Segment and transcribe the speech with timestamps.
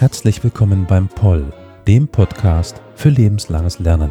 [0.00, 1.52] Herzlich willkommen beim Poll,
[1.86, 4.10] dem Podcast für lebenslanges Lernen.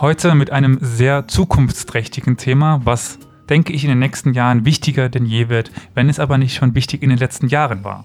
[0.00, 5.26] Heute mit einem sehr zukunftsträchtigen Thema, was, denke ich, in den nächsten Jahren wichtiger denn
[5.26, 8.04] je wird, wenn es aber nicht schon wichtig in den letzten Jahren war.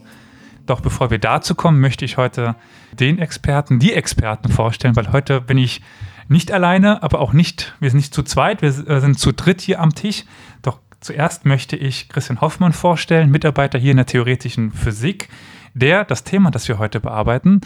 [0.66, 2.56] Doch bevor wir dazu kommen, möchte ich heute
[3.00, 5.82] den Experten, die Experten vorstellen, weil heute bin ich
[6.28, 9.62] nicht alleine, aber auch nicht, wir sind nicht zu zweit, wir äh, sind zu dritt
[9.62, 10.26] hier am Tisch.
[10.64, 15.30] Doch zuerst möchte ich Christian Hoffmann vorstellen, Mitarbeiter hier in der theoretischen Physik,
[15.76, 17.62] der das Thema, das wir heute bearbeiten,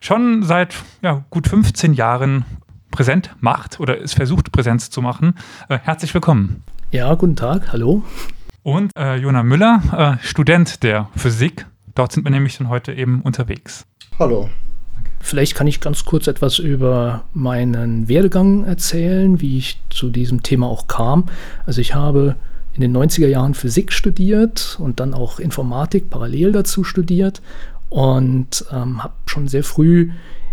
[0.00, 2.44] schon seit ja, gut 15 Jahren
[2.92, 5.34] präsent macht oder es versucht, Präsenz zu machen.
[5.68, 6.62] Äh, herzlich willkommen.
[6.92, 8.04] Ja, guten Tag, hallo.
[8.62, 11.66] Und äh, Jona Müller, äh, Student der Physik.
[11.96, 13.84] Dort sind wir nämlich dann heute eben unterwegs.
[14.20, 14.48] Hallo.
[15.18, 20.66] Vielleicht kann ich ganz kurz etwas über meinen Werdegang erzählen, wie ich zu diesem Thema
[20.66, 21.26] auch kam.
[21.64, 22.36] Also ich habe
[22.74, 27.42] in den 90er Jahren Physik studiert und dann auch Informatik parallel dazu studiert
[27.88, 30.10] und ähm, habe schon sehr früh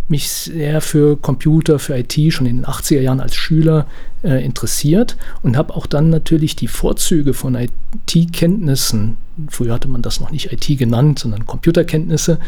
[0.09, 3.85] mich sehr für Computer, für IT schon in den 80er Jahren als Schüler
[4.23, 9.17] äh, interessiert und habe auch dann natürlich die Vorzüge von IT-Kenntnissen,
[9.49, 12.39] früher hatte man das noch nicht IT genannt, sondern Computerkenntnisse,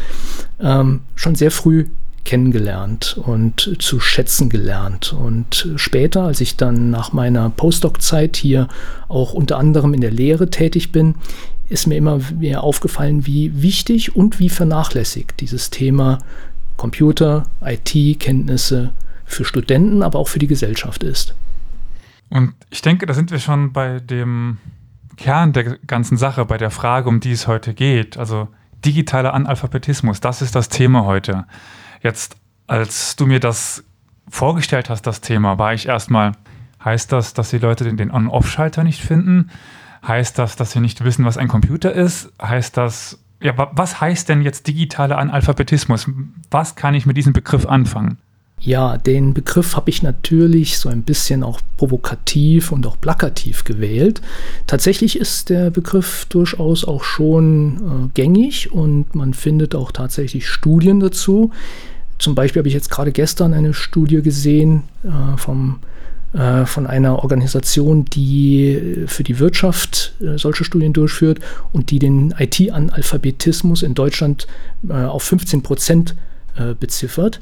[0.60, 1.86] ähm, schon sehr früh
[2.24, 5.12] kennengelernt und zu schätzen gelernt.
[5.12, 8.68] Und später, als ich dann nach meiner Postdoc-Zeit hier
[9.08, 11.16] auch unter anderem in der Lehre tätig bin,
[11.68, 16.18] ist mir immer mehr aufgefallen, wie wichtig und wie vernachlässigt dieses Thema
[16.82, 18.92] Computer, IT-Kenntnisse
[19.24, 21.32] für Studenten, aber auch für die Gesellschaft ist.
[22.28, 24.58] Und ich denke, da sind wir schon bei dem
[25.16, 28.18] Kern der ganzen Sache, bei der Frage, um die es heute geht.
[28.18, 28.48] Also
[28.84, 31.46] digitaler Analphabetismus, das ist das Thema heute.
[32.02, 32.34] Jetzt,
[32.66, 33.84] als du mir das
[34.28, 36.32] vorgestellt hast, das Thema, war ich erstmal,
[36.84, 39.50] heißt das, dass die Leute den, On-Off-Schalter nicht finden?
[40.04, 42.32] Heißt das, dass sie nicht wissen, was ein Computer ist?
[42.42, 46.08] Heißt das, ja, was heißt denn jetzt digitaler Analphabetismus?
[46.50, 48.18] Was kann ich mit diesem Begriff anfangen?
[48.64, 54.22] Ja, den Begriff habe ich natürlich so ein bisschen auch provokativ und auch plakativ gewählt.
[54.68, 61.00] Tatsächlich ist der Begriff durchaus auch schon äh, gängig und man findet auch tatsächlich Studien
[61.00, 61.50] dazu.
[62.18, 65.80] Zum Beispiel habe ich jetzt gerade gestern eine Studie gesehen äh, vom
[66.32, 71.40] äh, von einer Organisation, die für die Wirtschaft äh, solche Studien durchführt
[71.72, 74.46] und die den IT-Analphabetismus in Deutschland
[74.88, 76.14] äh, auf 15 Prozent
[76.78, 77.40] beziffert.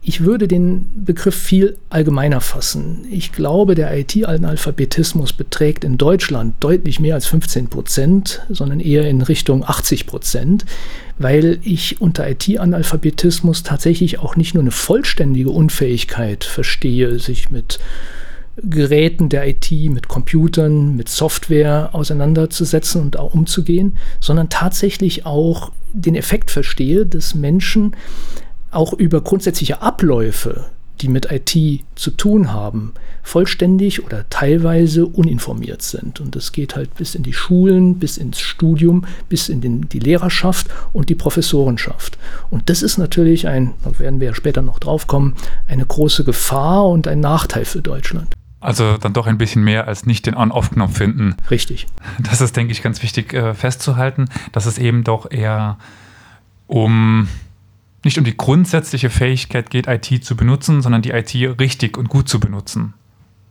[0.00, 3.04] Ich würde den Begriff viel allgemeiner fassen.
[3.10, 9.22] Ich glaube, der IT-Analphabetismus beträgt in Deutschland deutlich mehr als 15 Prozent, sondern eher in
[9.22, 10.64] Richtung 80 Prozent,
[11.18, 17.80] weil ich unter IT-Analphabetismus tatsächlich auch nicht nur eine vollständige Unfähigkeit verstehe, sich mit
[18.62, 26.14] Geräten der IT, mit Computern, mit Software auseinanderzusetzen und auch umzugehen, sondern tatsächlich auch den
[26.14, 27.94] Effekt verstehe, dass Menschen
[28.70, 30.66] auch über grundsätzliche Abläufe,
[31.00, 32.92] die mit IT zu tun haben,
[33.22, 36.20] vollständig oder teilweise uninformiert sind.
[36.20, 40.00] Und das geht halt bis in die Schulen, bis ins Studium, bis in den, die
[40.00, 42.18] Lehrerschaft und die Professorenschaft.
[42.50, 45.34] Und das ist natürlich ein, da werden wir ja später noch drauf kommen,
[45.66, 48.28] eine große Gefahr und ein Nachteil für Deutschland.
[48.60, 51.36] Also dann doch ein bisschen mehr als nicht den On-Off-Knopf finden.
[51.48, 51.86] Richtig.
[52.18, 55.78] Das ist, denke ich, ganz wichtig äh, festzuhalten, dass es eben doch eher
[56.66, 57.28] um
[58.08, 62.26] nicht um die grundsätzliche Fähigkeit geht, IT zu benutzen, sondern die IT richtig und gut
[62.26, 62.94] zu benutzen.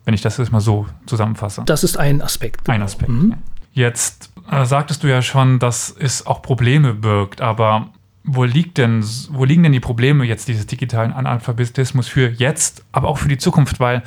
[0.04, 1.62] Wenn ich das jetzt mal so zusammenfasse.
[1.68, 2.66] Das ist ein Aspekt.
[2.66, 2.76] Genau.
[2.76, 3.12] Ein Aspekt.
[3.12, 3.36] Mhm.
[3.74, 7.90] Jetzt äh, sagtest du ja schon, dass es auch Probleme birgt, aber
[8.24, 13.10] wo liegt denn, wo liegen denn die Probleme jetzt dieses digitalen Analphabetismus für jetzt, aber
[13.10, 13.80] auch für die Zukunft?
[13.80, 14.02] Weil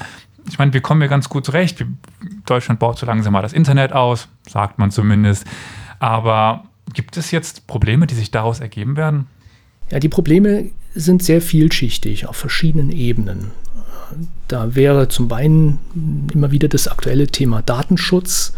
[0.49, 1.85] ich meine, wir kommen ja ganz gut zurecht.
[2.45, 5.47] Deutschland baut so langsam mal das Internet aus, sagt man zumindest.
[6.01, 9.29] Aber gibt es jetzt Probleme, die sich daraus ergeben werden?
[9.91, 13.51] Ja, die Probleme sind sehr vielschichtig auf verschiedenen Ebenen.
[14.49, 15.79] Da wäre zum einen
[16.33, 18.53] immer wieder das aktuelle Thema Datenschutz.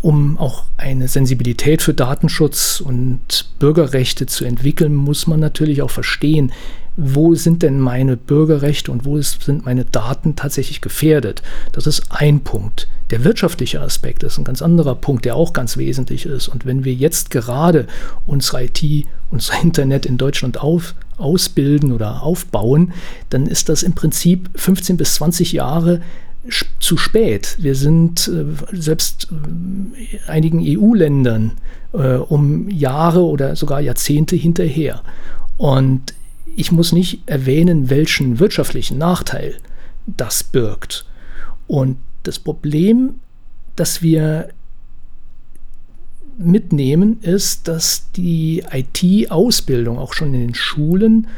[0.00, 6.52] Um auch eine Sensibilität für Datenschutz und Bürgerrechte zu entwickeln, muss man natürlich auch verstehen,
[6.96, 11.42] wo sind denn meine Bürgerrechte und wo ist, sind meine Daten tatsächlich gefährdet.
[11.72, 12.88] Das ist ein Punkt.
[13.10, 16.48] Der wirtschaftliche Aspekt ist ein ganz anderer Punkt, der auch ganz wesentlich ist.
[16.48, 17.86] Und wenn wir jetzt gerade
[18.26, 22.92] unsere IT, unser Internet in Deutschland auf, ausbilden oder aufbauen,
[23.30, 26.00] dann ist das im Prinzip 15 bis 20 Jahre
[26.78, 27.56] zu spät.
[27.58, 28.44] Wir sind äh,
[28.76, 31.52] selbst äh, einigen EU-Ländern
[31.92, 35.02] äh, um Jahre oder sogar Jahrzehnte hinterher.
[35.56, 36.14] Und
[36.56, 39.56] ich muss nicht erwähnen, welchen wirtschaftlichen Nachteil
[40.06, 41.06] das birgt.
[41.66, 43.16] Und das Problem,
[43.76, 44.48] das wir
[46.38, 51.28] mitnehmen, ist, dass die IT-Ausbildung auch schon in den Schulen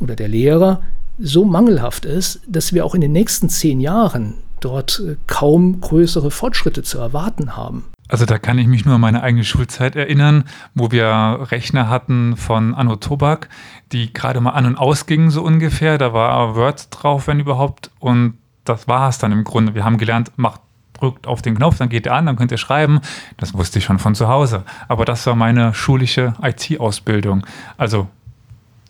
[0.00, 0.82] oder der Lehrer
[1.18, 6.30] so mangelhaft ist, dass wir auch in den nächsten zehn Jahren dort äh, kaum größere
[6.30, 7.84] Fortschritte zu erwarten haben.
[8.12, 10.44] Also da kann ich mich nur an meine eigene Schulzeit erinnern,
[10.74, 13.48] wo wir Rechner hatten von Anno Tobak,
[13.90, 15.96] die gerade mal an und ausgingen so ungefähr.
[15.96, 17.90] Da war Word drauf, wenn überhaupt.
[18.00, 18.34] Und
[18.66, 19.74] das war es dann im Grunde.
[19.74, 20.60] Wir haben gelernt, macht
[20.92, 23.00] drückt auf den Knopf, dann geht er an, dann könnt ihr schreiben.
[23.38, 24.64] Das wusste ich schon von zu Hause.
[24.88, 27.46] Aber das war meine schulische IT-Ausbildung.
[27.78, 28.08] Also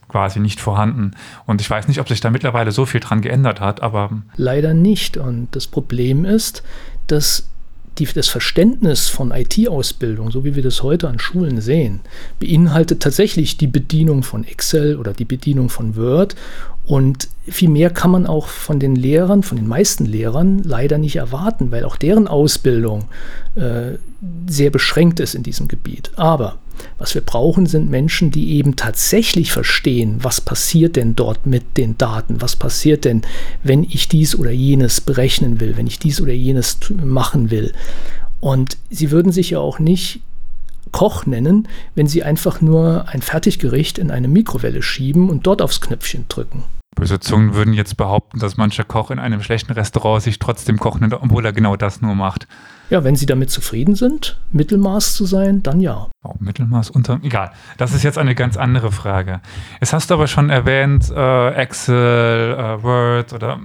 [0.08, 1.12] quasi nicht vorhanden.
[1.46, 4.10] Und ich weiß nicht, ob sich da mittlerweile so viel dran geändert hat, aber.
[4.34, 5.16] Leider nicht.
[5.16, 6.64] Und das Problem ist,
[7.06, 7.46] dass
[7.98, 12.00] die, das Verständnis von IT-Ausbildung, so wie wir das heute an Schulen sehen,
[12.38, 16.34] beinhaltet tatsächlich die Bedienung von Excel oder die Bedienung von Word
[16.84, 21.16] und viel mehr kann man auch von den Lehrern, von den meisten Lehrern leider nicht
[21.16, 23.04] erwarten, weil auch deren Ausbildung
[23.54, 23.98] äh,
[24.48, 26.10] sehr beschränkt ist in diesem Gebiet.
[26.16, 26.58] Aber
[26.98, 31.98] was wir brauchen, sind Menschen, die eben tatsächlich verstehen, was passiert denn dort mit den
[31.98, 33.22] Daten, was passiert denn,
[33.62, 37.72] wenn ich dies oder jenes berechnen will, wenn ich dies oder jenes machen will.
[38.40, 40.20] Und sie würden sich ja auch nicht
[40.90, 45.80] Koch nennen, wenn Sie einfach nur ein Fertiggericht in eine Mikrowelle schieben und dort aufs
[45.80, 46.64] Knöpfchen drücken.
[46.94, 51.12] Böse Zungen würden jetzt behaupten, dass mancher Koch in einem schlechten Restaurant sich trotzdem kochen
[51.12, 52.46] obwohl er genau das nur macht.
[52.90, 56.08] Ja, wenn Sie damit zufrieden sind, Mittelmaß zu sein, dann ja.
[56.22, 57.18] Oh, Mittelmaß unter.
[57.22, 57.52] Egal.
[57.78, 59.40] Das ist jetzt eine ganz andere Frage.
[59.80, 63.58] Es hast du aber schon erwähnt, äh, Excel, äh, Word oder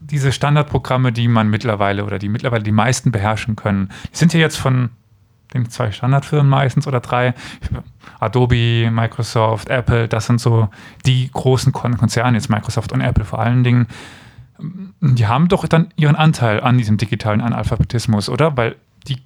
[0.00, 3.90] diese Standardprogramme, die man mittlerweile oder die mittlerweile die meisten beherrschen können.
[4.12, 4.90] Die sind ja jetzt von
[5.54, 7.34] den zwei Standardfirmen meistens oder drei.
[8.20, 10.68] Adobe, Microsoft, Apple, das sind so
[11.06, 13.86] die großen Konzerne, jetzt Microsoft und Apple vor allen Dingen.
[15.00, 18.56] Die haben doch dann ihren Anteil an diesem digitalen Analphabetismus, oder?
[18.56, 18.76] Weil
[19.08, 19.16] die,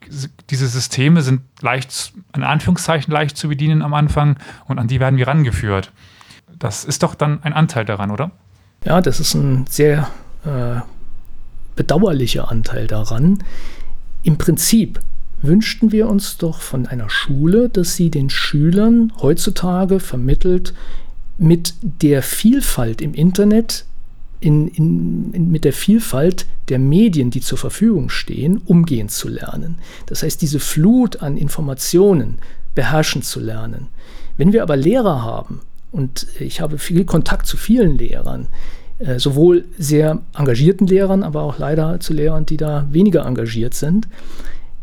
[0.48, 4.36] diese Systeme sind leicht, in Anführungszeichen leicht zu bedienen am Anfang
[4.66, 5.92] und an die werden wir rangeführt.
[6.58, 8.30] Das ist doch dann ein Anteil daran, oder?
[8.84, 10.08] Ja, das ist ein sehr
[10.44, 10.80] äh,
[11.74, 13.42] bedauerlicher Anteil daran.
[14.22, 15.00] Im Prinzip
[15.42, 20.74] wünschten wir uns doch von einer Schule, dass sie den Schülern heutzutage vermittelt,
[21.38, 23.84] mit der Vielfalt im Internet,
[24.40, 29.76] in, in, in, mit der Vielfalt der Medien, die zur Verfügung stehen, umgehen zu lernen.
[30.06, 32.38] Das heißt, diese Flut an Informationen
[32.74, 33.88] beherrschen zu lernen.
[34.36, 35.60] Wenn wir aber Lehrer haben,
[35.92, 38.48] und ich habe viel Kontakt zu vielen Lehrern,
[38.98, 44.08] äh, sowohl sehr engagierten Lehrern, aber auch leider zu Lehrern, die da weniger engagiert sind,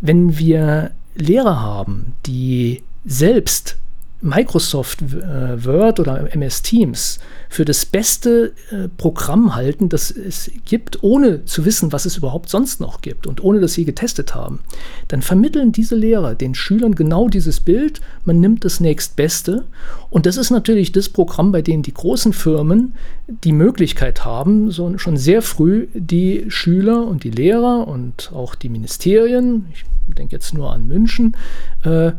[0.03, 3.77] wenn wir Lehrer haben, die selbst
[4.23, 11.03] Microsoft äh, Word oder MS Teams für das beste äh, Programm halten, das es gibt,
[11.03, 14.61] ohne zu wissen, was es überhaupt sonst noch gibt und ohne dass sie getestet haben,
[15.09, 17.99] dann vermitteln diese Lehrer den Schülern genau dieses Bild.
[18.23, 19.65] Man nimmt das nächstbeste.
[20.09, 22.93] Und das ist natürlich das Programm, bei dem die großen Firmen
[23.27, 28.69] die Möglichkeit haben, so schon sehr früh die Schüler und die Lehrer und auch die
[28.69, 29.83] Ministerien, ich
[30.15, 31.35] denke jetzt nur an München,
[31.83, 32.13] äh,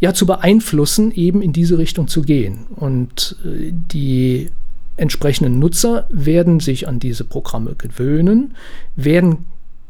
[0.00, 2.66] ja zu beeinflussen, eben in diese Richtung zu gehen.
[2.74, 4.50] Und äh, die
[4.96, 8.54] entsprechenden Nutzer werden sich an diese Programme gewöhnen,
[8.96, 9.46] werden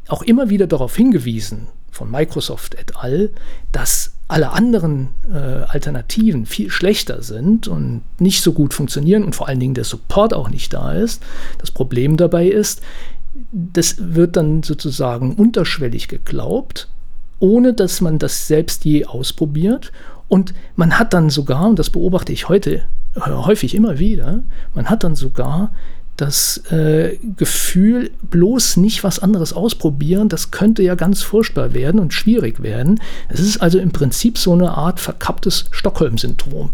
[0.09, 3.31] auch immer wieder darauf hingewiesen von Microsoft et al.,
[3.73, 9.49] dass alle anderen äh, Alternativen viel schlechter sind und nicht so gut funktionieren und vor
[9.49, 11.23] allen Dingen der Support auch nicht da ist.
[11.59, 12.81] Das Problem dabei ist,
[13.52, 16.88] das wird dann sozusagen unterschwellig geglaubt
[17.40, 19.92] ohne dass man das selbst je ausprobiert.
[20.28, 22.85] Und man hat dann sogar, und das beobachte ich heute
[23.16, 24.42] äh, häufig immer wieder,
[24.75, 25.73] man hat dann sogar
[26.16, 32.12] das äh, Gefühl, bloß nicht was anderes ausprobieren, das könnte ja ganz furchtbar werden und
[32.12, 33.00] schwierig werden.
[33.28, 36.70] Es ist also im Prinzip so eine Art verkapptes Stockholm-Syndrom.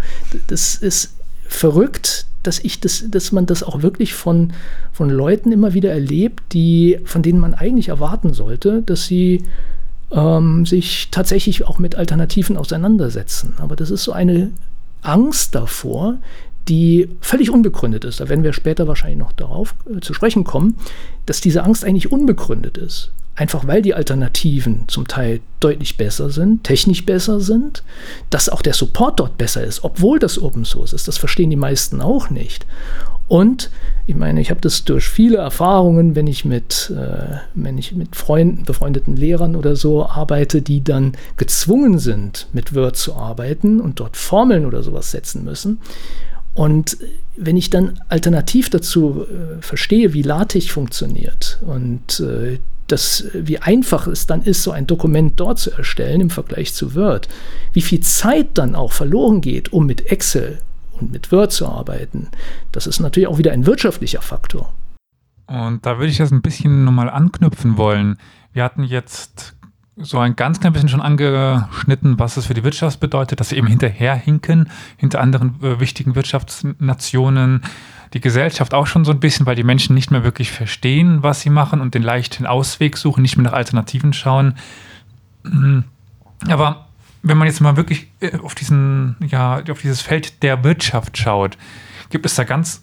[0.48, 1.14] Das ist
[1.48, 4.52] verrückt, dass ich das, dass man das auch wirklich von,
[4.92, 9.44] von Leuten immer wieder erlebt, die, von denen man eigentlich erwarten sollte, dass sie
[10.12, 13.54] ähm, sich tatsächlich auch mit Alternativen auseinandersetzen.
[13.58, 14.50] Aber das ist so eine
[15.02, 16.18] Angst davor,
[16.68, 18.20] die völlig unbegründet ist.
[18.20, 20.76] Da werden wir später wahrscheinlich noch darauf äh, zu sprechen kommen,
[21.24, 23.12] dass diese Angst eigentlich unbegründet ist.
[23.36, 27.82] Einfach weil die Alternativen zum Teil deutlich besser sind, technisch besser sind,
[28.30, 31.06] dass auch der Support dort besser ist, obwohl das Open Source ist.
[31.06, 32.64] Das verstehen die meisten auch nicht.
[33.28, 33.70] Und
[34.06, 38.14] ich meine, ich habe das durch viele Erfahrungen, wenn ich mit, äh, wenn ich mit
[38.14, 43.98] Freunden, befreundeten Lehrern oder so arbeite, die dann gezwungen sind, mit Word zu arbeiten und
[43.98, 45.80] dort Formeln oder sowas setzen müssen.
[46.54, 46.96] Und
[47.36, 54.06] wenn ich dann alternativ dazu äh, verstehe, wie LaTeX funktioniert und äh, das, wie einfach
[54.06, 57.28] es dann ist, so ein Dokument dort zu erstellen im Vergleich zu Word,
[57.72, 60.58] wie viel Zeit dann auch verloren geht, um mit Excel
[61.00, 62.28] und mit Word zu arbeiten,
[62.72, 64.72] das ist natürlich auch wieder ein wirtschaftlicher Faktor.
[65.46, 68.18] Und da würde ich das ein bisschen nochmal anknüpfen wollen.
[68.52, 69.54] Wir hatten jetzt
[69.96, 73.56] so ein ganz klein bisschen schon angeschnitten, was es für die Wirtschaft bedeutet, dass sie
[73.56, 77.62] eben hinterherhinken, hinter anderen äh, wichtigen Wirtschaftsnationen.
[78.12, 81.40] Die Gesellschaft auch schon so ein bisschen, weil die Menschen nicht mehr wirklich verstehen, was
[81.40, 84.54] sie machen und den leichten Ausweg suchen, nicht mehr nach Alternativen schauen.
[86.48, 86.85] Aber
[87.28, 91.58] wenn man jetzt mal wirklich äh, auf diesen, ja, auf dieses Feld der Wirtschaft schaut,
[92.10, 92.82] gibt es da ganz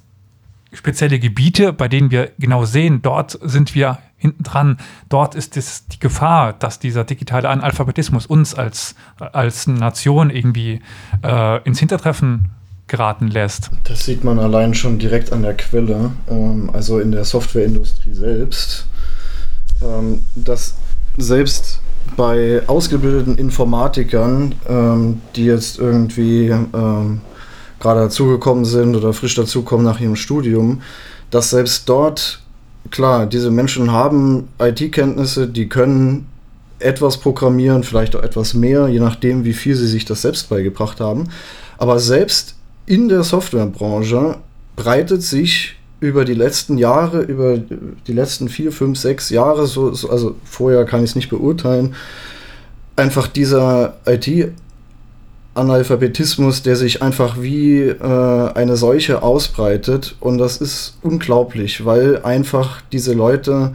[0.74, 4.78] spezielle Gebiete, bei denen wir genau sehen, dort sind wir hinten dran,
[5.10, 10.82] dort ist es die Gefahr, dass dieser digitale Analphabetismus uns als, als Nation irgendwie
[11.24, 12.50] äh, ins Hintertreffen
[12.88, 13.70] geraten lässt.
[13.84, 18.88] Das sieht man allein schon direkt an der Quelle, ähm, also in der Softwareindustrie selbst,
[19.82, 20.76] ähm, dass
[21.18, 21.82] selbst
[22.16, 27.22] bei ausgebildeten Informatikern, ähm, die jetzt irgendwie ähm,
[27.80, 30.82] gerade dazugekommen sind oder frisch dazukommen nach ihrem Studium,
[31.32, 32.42] dass selbst dort,
[32.92, 36.28] klar, diese Menschen haben IT-Kenntnisse, die können
[36.80, 41.00] etwas programmieren, vielleicht auch etwas mehr, je nachdem, wie viel sie sich das selbst beigebracht
[41.00, 41.30] haben.
[41.78, 42.56] Aber selbst
[42.86, 44.38] in der Softwarebranche
[44.76, 50.10] breitet sich über die letzten Jahre, über die letzten vier, fünf, sechs Jahre, so, so
[50.10, 51.96] also vorher kann ich es nicht beurteilen,
[52.98, 60.18] einfach dieser IT-Analphabetismus, der sich einfach wie äh, eine Seuche ausbreitet.
[60.20, 63.72] Und das ist unglaublich, weil einfach diese Leute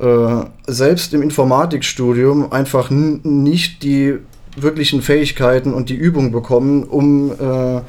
[0.00, 4.18] äh, selbst im Informatikstudium einfach nicht die
[4.54, 7.80] wirklichen Fähigkeiten und die Übung bekommen, um äh,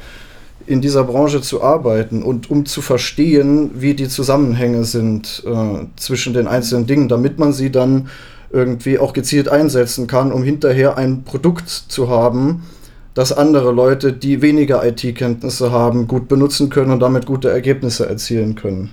[0.70, 6.32] in dieser Branche zu arbeiten und um zu verstehen, wie die Zusammenhänge sind äh, zwischen
[6.32, 8.08] den einzelnen Dingen, damit man sie dann
[8.52, 12.62] irgendwie auch gezielt einsetzen kann, um hinterher ein Produkt zu haben,
[13.14, 18.54] das andere Leute, die weniger IT-Kenntnisse haben, gut benutzen können und damit gute Ergebnisse erzielen
[18.54, 18.92] können.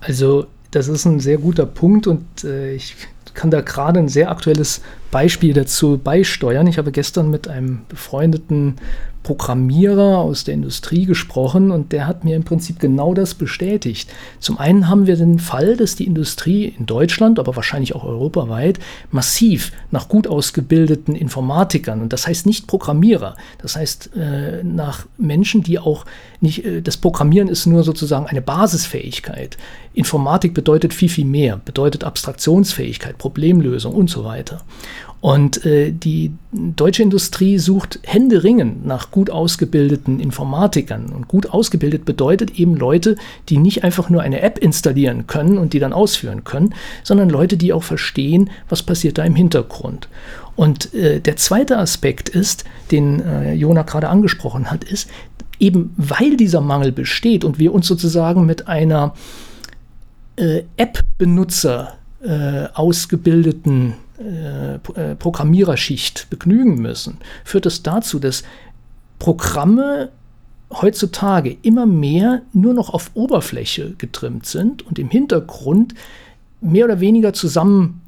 [0.00, 2.96] Also das ist ein sehr guter Punkt und äh, ich
[3.34, 4.80] kann da gerade ein sehr aktuelles
[5.12, 6.66] Beispiel dazu beisteuern.
[6.66, 8.76] Ich habe gestern mit einem befreundeten
[9.24, 14.08] Programmierer aus der Industrie gesprochen und der hat mir im Prinzip genau das bestätigt.
[14.38, 18.78] Zum einen haben wir den Fall, dass die Industrie in Deutschland, aber wahrscheinlich auch europaweit,
[19.10, 25.62] massiv nach gut ausgebildeten Informatikern, und das heißt nicht Programmierer, das heißt äh, nach Menschen,
[25.62, 26.04] die auch
[26.40, 29.56] nicht, äh, das Programmieren ist nur sozusagen eine Basisfähigkeit.
[29.94, 34.60] Informatik bedeutet viel, viel mehr, bedeutet Abstraktionsfähigkeit, Problemlösung und so weiter.
[35.24, 41.06] Und äh, die deutsche Industrie sucht händeringend nach gut ausgebildeten Informatikern.
[41.06, 43.16] Und gut ausgebildet bedeutet eben Leute,
[43.48, 47.56] die nicht einfach nur eine App installieren können und die dann ausführen können, sondern Leute,
[47.56, 50.10] die auch verstehen, was passiert da im Hintergrund.
[50.56, 55.08] Und äh, der zweite Aspekt ist, den äh, Jona gerade angesprochen hat, ist,
[55.58, 59.14] eben weil dieser Mangel besteht und wir uns sozusagen mit einer
[60.36, 68.44] äh, App-Benutzer äh, ausgebildeten äh, äh, Programmiererschicht begnügen müssen, führt es dazu, dass
[69.18, 70.10] Programme
[70.72, 75.94] heutzutage immer mehr nur noch auf Oberfläche getrimmt sind und im Hintergrund
[76.60, 78.00] mehr oder weniger zusammen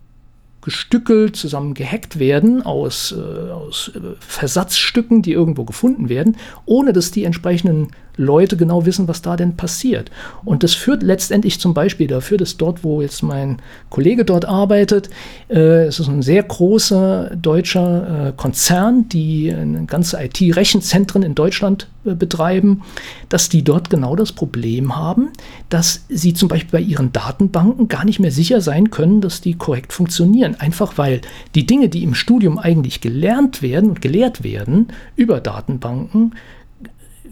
[0.63, 7.13] gestückelt, zusammen gehackt werden aus, äh, aus äh, Versatzstücken, die irgendwo gefunden werden, ohne dass
[7.13, 10.11] die entsprechenden Leute genau wissen, was da denn passiert.
[10.45, 13.59] Und das führt letztendlich zum Beispiel dafür, dass dort, wo jetzt mein
[13.91, 15.11] Kollege dort arbeitet,
[15.49, 21.89] äh, es ist ein sehr großer deutscher äh, Konzern, die äh, ganze IT-Rechenzentren in Deutschland
[22.07, 22.83] äh, betreiben,
[23.29, 25.31] dass die dort genau das Problem haben,
[25.69, 29.55] dass sie zum Beispiel bei ihren Datenbanken gar nicht mehr sicher sein können, dass die
[29.55, 30.55] korrekt funktionieren.
[30.55, 31.21] Einfach weil
[31.55, 36.35] die Dinge, die im Studium eigentlich gelernt werden und gelehrt werden über Datenbanken,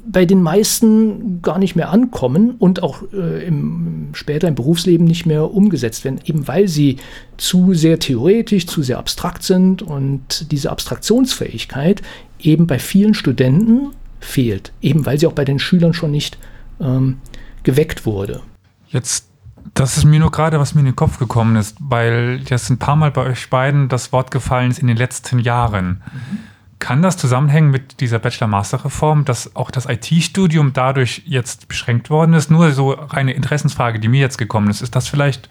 [0.06, 5.26] bei den meisten gar nicht mehr ankommen und auch äh, im, später im Berufsleben nicht
[5.26, 6.98] mehr umgesetzt werden, eben weil sie
[7.36, 12.02] zu sehr theoretisch, zu sehr abstrakt sind und diese Abstraktionsfähigkeit
[12.38, 16.38] eben bei vielen Studenten fehlt, eben weil sie auch bei den Schülern schon nicht
[16.80, 17.18] ähm,
[17.62, 18.40] geweckt wurde.
[18.88, 19.28] Jetzt,
[19.72, 22.78] das ist mir nur gerade, was mir in den Kopf gekommen ist, weil jetzt ein
[22.78, 26.02] paar Mal bei euch beiden das Wort gefallen ist in den letzten Jahren.
[26.12, 26.53] Mhm
[26.84, 32.50] Kann das zusammenhängen mit dieser Bachelor-Master-Reform, dass auch das IT-Studium dadurch jetzt beschränkt worden ist?
[32.50, 34.82] Nur so reine Interessensfrage, die mir jetzt gekommen ist.
[34.82, 35.48] Ist das vielleicht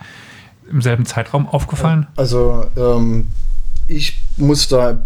[0.69, 2.05] im selben Zeitraum aufgefallen?
[2.17, 3.29] Also ähm,
[3.87, 5.03] ich muss da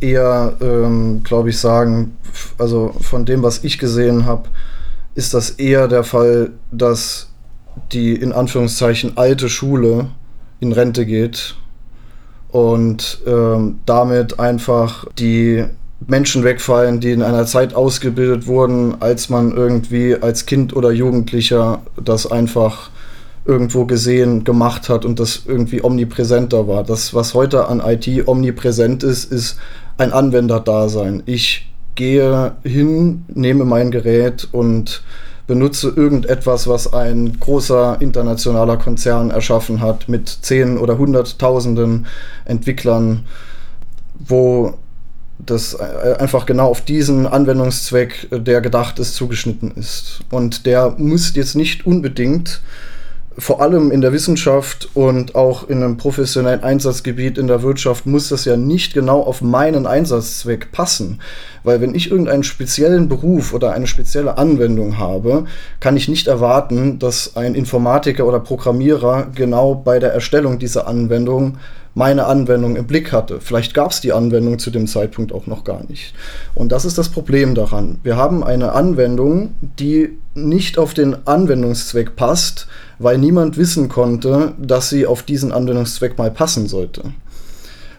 [0.00, 2.16] eher, ähm, glaube ich, sagen,
[2.58, 4.48] also von dem, was ich gesehen habe,
[5.14, 7.30] ist das eher der Fall, dass
[7.92, 10.08] die in Anführungszeichen alte Schule
[10.58, 11.54] in Rente geht
[12.48, 15.64] und ähm, damit einfach die
[16.06, 21.82] Menschen wegfallen, die in einer Zeit ausgebildet wurden, als man irgendwie als Kind oder Jugendlicher
[22.02, 22.90] das einfach
[23.44, 26.84] irgendwo gesehen, gemacht hat und das irgendwie omnipräsenter war.
[26.84, 29.58] Das, was heute an IT omnipräsent ist, ist
[29.96, 31.22] ein Anwenderdasein.
[31.26, 35.02] Ich gehe hin, nehme mein Gerät und
[35.48, 42.06] benutze irgendetwas, was ein großer internationaler Konzern erschaffen hat mit zehn oder hunderttausenden
[42.44, 43.24] Entwicklern,
[44.18, 44.74] wo
[45.38, 50.20] das einfach genau auf diesen Anwendungszweck, der gedacht ist, zugeschnitten ist.
[50.30, 52.60] Und der muss jetzt nicht unbedingt
[53.38, 58.28] vor allem in der Wissenschaft und auch in einem professionellen Einsatzgebiet in der Wirtschaft muss
[58.28, 61.20] das ja nicht genau auf meinen Einsatzzweck passen.
[61.62, 65.44] Weil wenn ich irgendeinen speziellen Beruf oder eine spezielle Anwendung habe,
[65.78, 71.58] kann ich nicht erwarten, dass ein Informatiker oder Programmierer genau bei der Erstellung dieser Anwendung
[71.98, 73.40] meine Anwendung im Blick hatte.
[73.40, 76.14] Vielleicht gab es die Anwendung zu dem Zeitpunkt auch noch gar nicht.
[76.54, 77.98] Und das ist das Problem daran.
[78.04, 82.68] Wir haben eine Anwendung, die nicht auf den Anwendungszweck passt,
[83.00, 87.02] weil niemand wissen konnte, dass sie auf diesen Anwendungszweck mal passen sollte.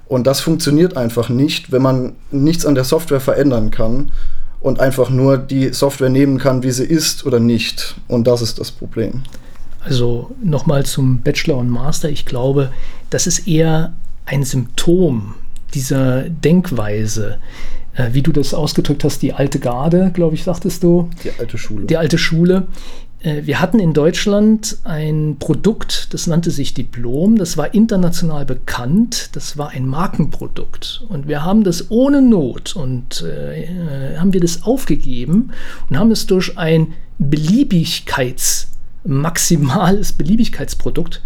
[0.07, 4.13] Und das funktioniert einfach nicht, wenn man nichts an der Software verändern kann
[4.61, 7.95] und einfach nur die Software nehmen kann, wie sie ist oder nicht.
[8.07, 9.23] Und das ist das Problem.
[9.81, 12.09] Also nochmal zum Bachelor und Master.
[12.09, 12.71] Ich glaube,
[13.09, 13.93] das ist eher
[14.25, 15.35] ein Symptom
[15.73, 17.37] dieser Denkweise,
[17.95, 21.09] äh, wie du das ausgedrückt hast, die alte Garde, glaube ich, sagtest du.
[21.23, 21.85] Die alte Schule.
[21.85, 22.67] Die alte Schule.
[23.21, 29.29] Äh, wir hatten in Deutschland ein Produkt, das nannte sich Diplom, das war international bekannt,
[29.33, 31.03] das war ein Markenprodukt.
[31.09, 35.51] Und wir haben das ohne Not und äh, haben wir das aufgegeben
[35.89, 38.68] und haben es durch ein Beliebigkeits-
[39.03, 41.21] maximales Beliebigkeitsprodukt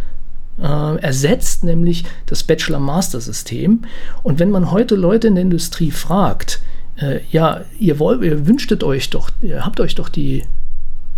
[0.62, 3.82] äh, ersetzt, nämlich das Bachelor-Master-System.
[4.22, 6.62] Und wenn man heute Leute in der Industrie fragt,
[6.98, 10.44] äh, ja, ihr, wollt, ihr wünschtet euch doch, ihr habt euch doch die,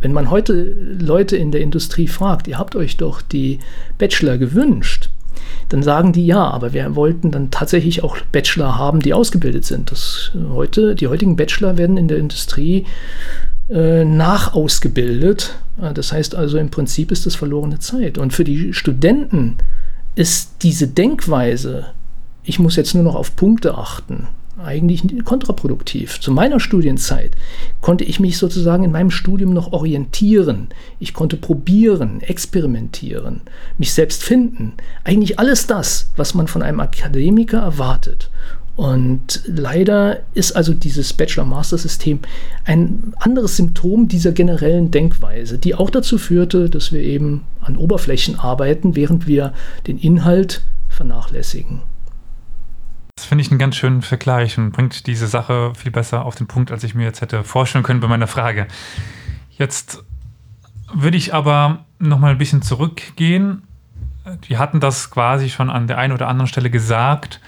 [0.02, 3.60] wenn man heute Leute in der Industrie fragt, ihr habt euch doch die
[3.98, 5.10] Bachelor gewünscht,
[5.70, 9.91] dann sagen die ja, aber wir wollten dann tatsächlich auch Bachelor haben, die ausgebildet sind.
[9.91, 12.86] Das heute, die heutigen Bachelor werden in der Industrie
[13.69, 15.56] äh, nachausgebildet.
[15.82, 18.17] Äh, das heißt also, im Prinzip ist das verlorene Zeit.
[18.17, 19.58] Und für die Studenten
[20.15, 21.88] ist diese Denkweise,
[22.43, 24.28] ich muss jetzt nur noch auf Punkte achten,
[24.63, 26.19] eigentlich kontraproduktiv.
[26.21, 27.36] Zu meiner Studienzeit
[27.82, 30.69] konnte ich mich sozusagen in meinem Studium noch orientieren.
[30.99, 33.41] Ich konnte probieren, experimentieren,
[33.78, 34.73] mich selbst finden.
[35.04, 38.30] Eigentlich alles das, was man von einem Akademiker erwartet.
[38.76, 42.20] Und leider ist also dieses Bachelor-Master-System
[42.66, 48.38] ein anderes Symptom dieser generellen Denkweise, die auch dazu führte, dass wir eben an Oberflächen
[48.38, 49.54] arbeiten, während wir
[49.88, 51.82] den Inhalt vernachlässigen.
[53.16, 56.48] Das finde ich einen ganz schönen Vergleich und bringt diese Sache viel besser auf den
[56.48, 58.68] Punkt, als ich mir jetzt hätte vorstellen können bei meiner Frage.
[59.52, 60.04] Jetzt
[60.94, 63.62] würde ich aber noch mal ein bisschen zurückgehen.
[64.46, 67.40] Wir hatten das quasi schon an der einen oder anderen Stelle gesagt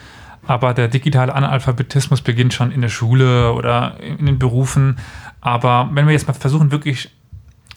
[0.47, 4.97] aber der digitale Analphabetismus beginnt schon in der Schule oder in den Berufen.
[5.41, 7.11] Aber wenn wir jetzt mal versuchen, wirklich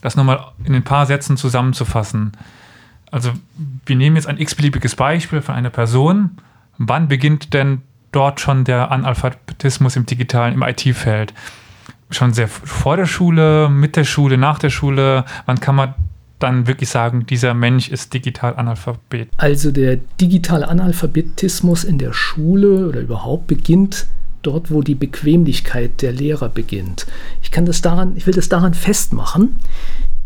[0.01, 2.33] das nochmal in ein paar Sätzen zusammenzufassen.
[3.11, 3.33] Also
[3.85, 6.39] wir nehmen jetzt ein x-beliebiges Beispiel von einer Person.
[6.79, 11.35] Wann beginnt denn dort schon der Analphabetismus im digitalen, im IT-Feld?
[12.11, 15.25] Schon sehr vor der Schule, mit der Schule, nach der Schule?
[15.47, 15.95] Wann kann man
[16.42, 19.29] dann wirklich sagen, dieser Mensch ist digital Analphabet?
[19.37, 24.07] Also der digitale Analphabetismus in der Schule oder überhaupt beginnt
[24.42, 27.07] dort, wo die Bequemlichkeit der Lehrer beginnt.
[27.42, 29.57] Ich kann das daran, ich will das daran festmachen.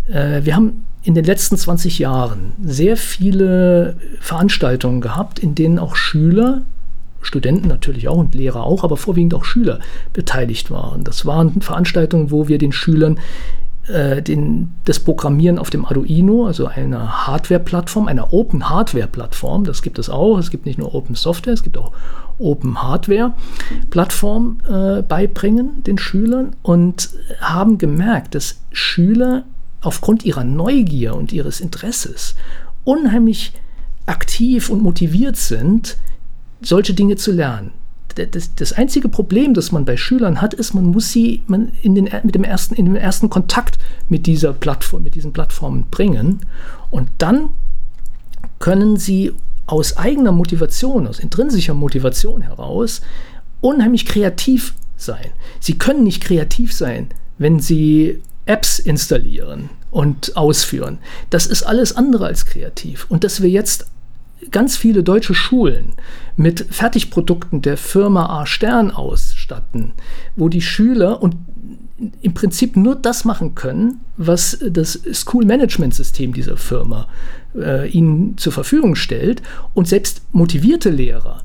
[0.09, 5.96] Äh, wir haben in den letzten 20 Jahren sehr viele Veranstaltungen gehabt, in denen auch
[5.96, 6.62] Schüler
[7.20, 9.81] Studenten natürlich auch und Lehrer auch, aber vorwiegend auch Schüler
[10.12, 11.05] beteiligt waren.
[11.05, 13.18] Das waren Veranstaltungen, wo wir den Schülern
[13.87, 20.09] den, das Programmieren auf dem Arduino, also einer Hardware-Plattform, einer Open Hardware-Plattform, das gibt es
[20.09, 20.38] auch.
[20.38, 21.92] Es gibt nicht nur Open Software, es gibt auch
[22.38, 29.44] Open Hardware-Plattform äh, beibringen den Schülern und haben gemerkt, dass Schüler
[29.83, 32.35] aufgrund ihrer Neugier und ihres Interesses
[32.85, 33.53] unheimlich
[34.07, 35.97] aktiv und motiviert sind,
[36.62, 37.73] solche Dinge zu lernen.
[38.14, 41.94] Das, das, einzige Problem, das man bei Schülern hat, ist, man muss sie man in,
[41.94, 46.40] den, mit dem ersten, in den ersten Kontakt mit dieser Plattform, mit diesen Plattformen bringen.
[46.90, 47.50] Und dann
[48.59, 49.33] können sie
[49.66, 53.00] aus eigener Motivation, aus intrinsischer Motivation heraus
[53.61, 55.31] unheimlich kreativ sein.
[55.61, 60.98] Sie können nicht kreativ sein, wenn sie Apps installieren und ausführen.
[61.31, 63.07] Das ist alles andere als kreativ.
[63.09, 63.87] Und dass wir jetzt
[64.51, 65.95] ganz viele deutsche Schulen
[66.37, 69.93] mit Fertigprodukten der Firma A Stern ausstatten,
[70.37, 71.37] wo die Schüler und
[72.21, 77.09] im Prinzip nur das machen können, was das School Management System dieser Firma
[77.57, 79.43] äh, ihnen zur Verfügung stellt
[79.75, 81.45] und selbst motivierte Lehrer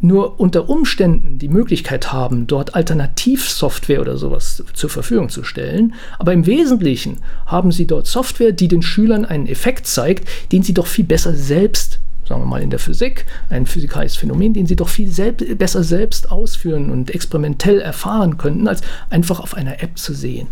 [0.00, 5.94] nur unter Umständen die Möglichkeit haben, dort Alternativsoftware oder sowas zur Verfügung zu stellen.
[6.18, 10.74] Aber im Wesentlichen haben sie dort Software, die den Schülern einen Effekt zeigt, den sie
[10.74, 14.76] doch viel besser selbst sagen wir mal in der Physik, ein physikalisches Phänomen, den sie
[14.76, 19.98] doch viel selb besser selbst ausführen und experimentell erfahren könnten, als einfach auf einer App
[19.98, 20.48] zu sehen.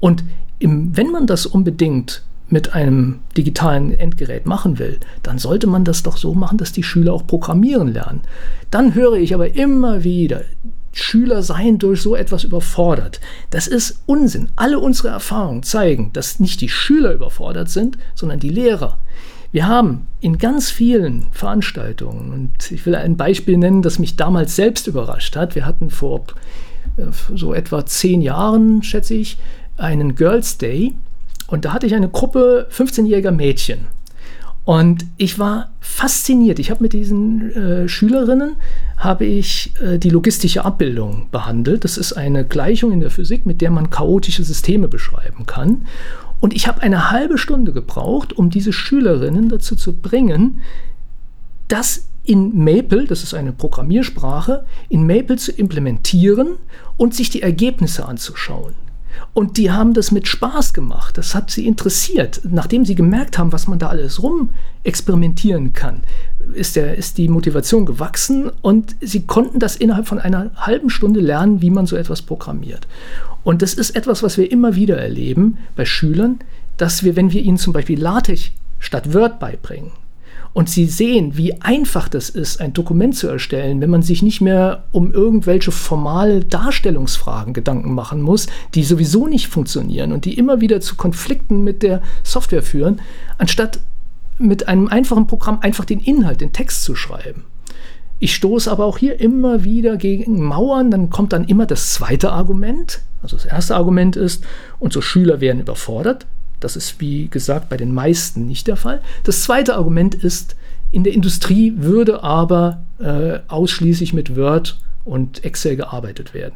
[0.00, 0.24] Und
[0.58, 6.02] im, wenn man das unbedingt mit einem digitalen Endgerät machen will, dann sollte man das
[6.02, 8.20] doch so machen, dass die Schüler auch programmieren lernen.
[8.70, 10.42] Dann höre ich aber immer wieder,
[10.92, 13.20] Schüler seien durch so etwas überfordert.
[13.50, 14.50] Das ist Unsinn.
[14.56, 18.98] Alle unsere Erfahrungen zeigen, dass nicht die Schüler überfordert sind, sondern die Lehrer.
[19.52, 24.56] Wir haben in ganz vielen Veranstaltungen, und ich will ein Beispiel nennen, das mich damals
[24.56, 25.54] selbst überrascht hat.
[25.54, 26.24] Wir hatten vor
[26.96, 27.02] äh,
[27.34, 29.36] so etwa zehn Jahren, schätze ich,
[29.76, 30.94] einen Girls Day.
[31.48, 33.88] Und da hatte ich eine Gruppe 15-jähriger Mädchen.
[34.64, 36.58] Und ich war fasziniert.
[36.58, 38.56] Ich habe mit diesen äh, Schülerinnen
[38.96, 41.84] habe ich äh, die logistische Abbildung behandelt.
[41.84, 45.84] Das ist eine Gleichung in der Physik, mit der man chaotische Systeme beschreiben kann.
[46.42, 50.58] Und ich habe eine halbe Stunde gebraucht, um diese Schülerinnen dazu zu bringen,
[51.68, 56.56] das in Maple, das ist eine Programmiersprache, in Maple zu implementieren
[56.96, 58.74] und sich die Ergebnisse anzuschauen.
[59.34, 61.16] Und die haben das mit Spaß gemacht.
[61.16, 62.40] Das hat sie interessiert.
[62.42, 64.50] Nachdem sie gemerkt haben, was man da alles rum
[64.82, 66.02] experimentieren kann,
[66.54, 71.20] ist, der, ist die Motivation gewachsen und sie konnten das innerhalb von einer halben Stunde
[71.20, 72.86] lernen, wie man so etwas programmiert.
[73.44, 76.38] Und das ist etwas, was wir immer wieder erleben bei Schülern,
[76.76, 79.92] dass wir, wenn wir ihnen zum Beispiel LaTeX statt Word beibringen,
[80.54, 84.40] und sie sehen, wie einfach das ist, ein Dokument zu erstellen, wenn man sich nicht
[84.40, 90.60] mehr um irgendwelche formale Darstellungsfragen Gedanken machen muss, die sowieso nicht funktionieren und die immer
[90.60, 93.00] wieder zu Konflikten mit der Software führen,
[93.38, 93.80] anstatt
[94.42, 97.44] mit einem einfachen Programm einfach den Inhalt, den Text zu schreiben.
[98.18, 102.30] Ich stoße aber auch hier immer wieder gegen Mauern, dann kommt dann immer das zweite
[102.30, 104.44] Argument, also das erste Argument ist,
[104.78, 106.26] unsere Schüler werden überfordert.
[106.60, 109.00] Das ist, wie gesagt, bei den meisten nicht der Fall.
[109.24, 110.54] Das zweite Argument ist,
[110.92, 116.54] in der Industrie würde aber äh, ausschließlich mit Word und Excel gearbeitet werden.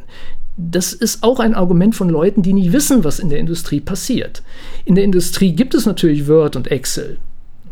[0.57, 4.45] Das ist auch ein Argument von Leuten, die nicht wissen, was in der Industrie passiert.
[4.85, 7.19] In der Industrie gibt es natürlich Word und Excel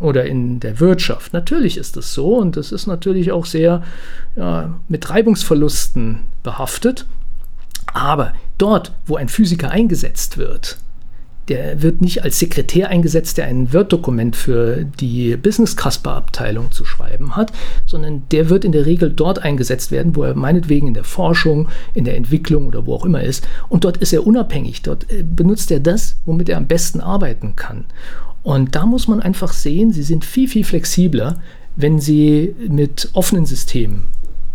[0.00, 1.32] oder in der Wirtschaft.
[1.32, 3.82] Natürlich ist das so und das ist natürlich auch sehr
[4.36, 7.06] ja, mit Reibungsverlusten behaftet.
[7.92, 10.78] Aber dort, wo ein Physiker eingesetzt wird,
[11.48, 17.36] der wird nicht als Sekretär eingesetzt, der ein Word-Dokument für die Business Casper-Abteilung zu schreiben
[17.36, 17.52] hat,
[17.86, 21.68] sondern der wird in der Regel dort eingesetzt werden, wo er meinetwegen in der Forschung,
[21.92, 23.46] in der Entwicklung oder wo auch immer ist.
[23.68, 24.82] Und dort ist er unabhängig.
[24.82, 27.84] Dort äh, benutzt er das, womit er am besten arbeiten kann.
[28.44, 31.40] Und da muss man einfach sehen, sie sind viel, viel flexibler,
[31.76, 34.04] wenn sie mit offenen Systemen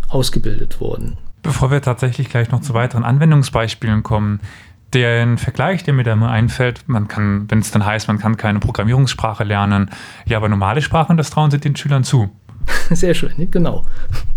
[0.08, 1.18] ausgebildet wurden.
[1.42, 4.40] Bevor wir tatsächlich gleich noch zu weiteren Anwendungsbeispielen kommen,
[4.94, 8.36] den Vergleich, der mir da immer einfällt, man kann, wenn es dann heißt, man kann
[8.36, 9.90] keine Programmierungssprache lernen,
[10.24, 12.30] ja, aber normale Sprachen, das trauen sie den Schülern zu.
[12.90, 13.84] Sehr schön, genau.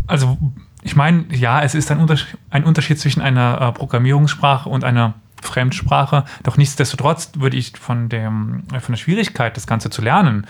[0.08, 0.38] Also,
[0.82, 5.14] ich meine, ja, es ist ein Unterschied, ein Unterschied zwischen einer äh, Programmierungssprache und einer
[5.44, 6.26] Fremdsprache.
[6.44, 10.48] Doch nichtsdestotrotz würde ich von, dem, von der Schwierigkeit, das Ganze zu lernen,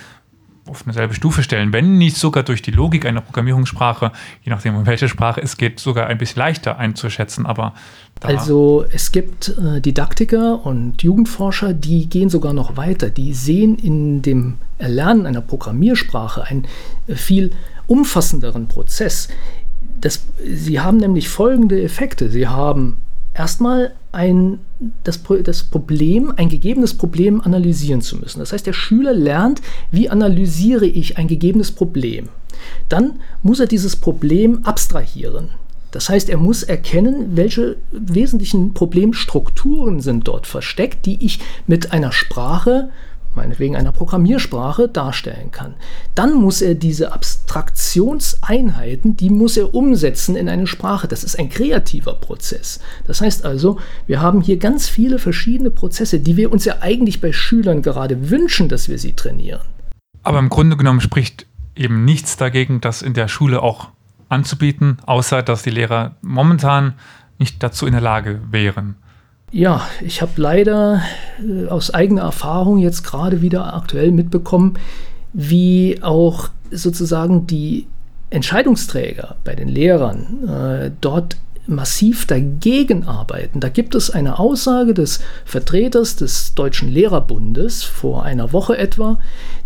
[0.65, 4.11] auf eine selbe Stufe stellen, wenn nicht sogar durch die Logik einer Programmierungssprache,
[4.43, 7.45] je nachdem, um welche Sprache es geht, sogar ein bisschen leichter einzuschätzen.
[7.45, 7.73] Aber
[8.21, 13.09] also es gibt äh, Didaktiker und Jugendforscher, die gehen sogar noch weiter.
[13.09, 16.65] Die sehen in dem Erlernen einer Programmiersprache einen
[17.07, 17.51] äh, viel
[17.87, 19.27] umfassenderen Prozess.
[19.99, 22.29] Das, sie haben nämlich folgende Effekte.
[22.29, 22.97] Sie haben
[23.33, 24.59] erstmal ein,
[25.03, 28.39] das, das Problem, ein gegebenes Problem analysieren zu müssen.
[28.39, 32.29] Das heißt, der Schüler lernt, wie analysiere ich ein gegebenes Problem.
[32.89, 35.49] Dann muss er dieses Problem abstrahieren.
[35.91, 42.11] Das heißt, er muss erkennen, welche wesentlichen Problemstrukturen sind dort versteckt, die ich mit einer
[42.11, 42.89] Sprache
[43.35, 45.75] meinetwegen einer Programmiersprache, darstellen kann.
[46.15, 51.07] Dann muss er diese Abstraktionseinheiten, die muss er umsetzen in eine Sprache.
[51.07, 52.79] Das ist ein kreativer Prozess.
[53.07, 57.21] Das heißt also, wir haben hier ganz viele verschiedene Prozesse, die wir uns ja eigentlich
[57.21, 59.61] bei Schülern gerade wünschen, dass wir sie trainieren.
[60.23, 63.89] Aber im Grunde genommen spricht eben nichts dagegen, das in der Schule auch
[64.29, 66.93] anzubieten, außer dass die Lehrer momentan
[67.39, 68.95] nicht dazu in der Lage wären.
[69.53, 71.03] Ja, ich habe leider
[71.39, 74.79] äh, aus eigener Erfahrung jetzt gerade wieder aktuell mitbekommen,
[75.31, 77.85] wie auch sozusagen die
[78.31, 81.37] Entscheidungsträger bei den Lehrern äh, dort
[81.67, 83.59] massiv dagegen arbeiten.
[83.59, 89.19] Da gibt es eine Aussage des Vertreters des Deutschen Lehrerbundes vor einer Woche etwa,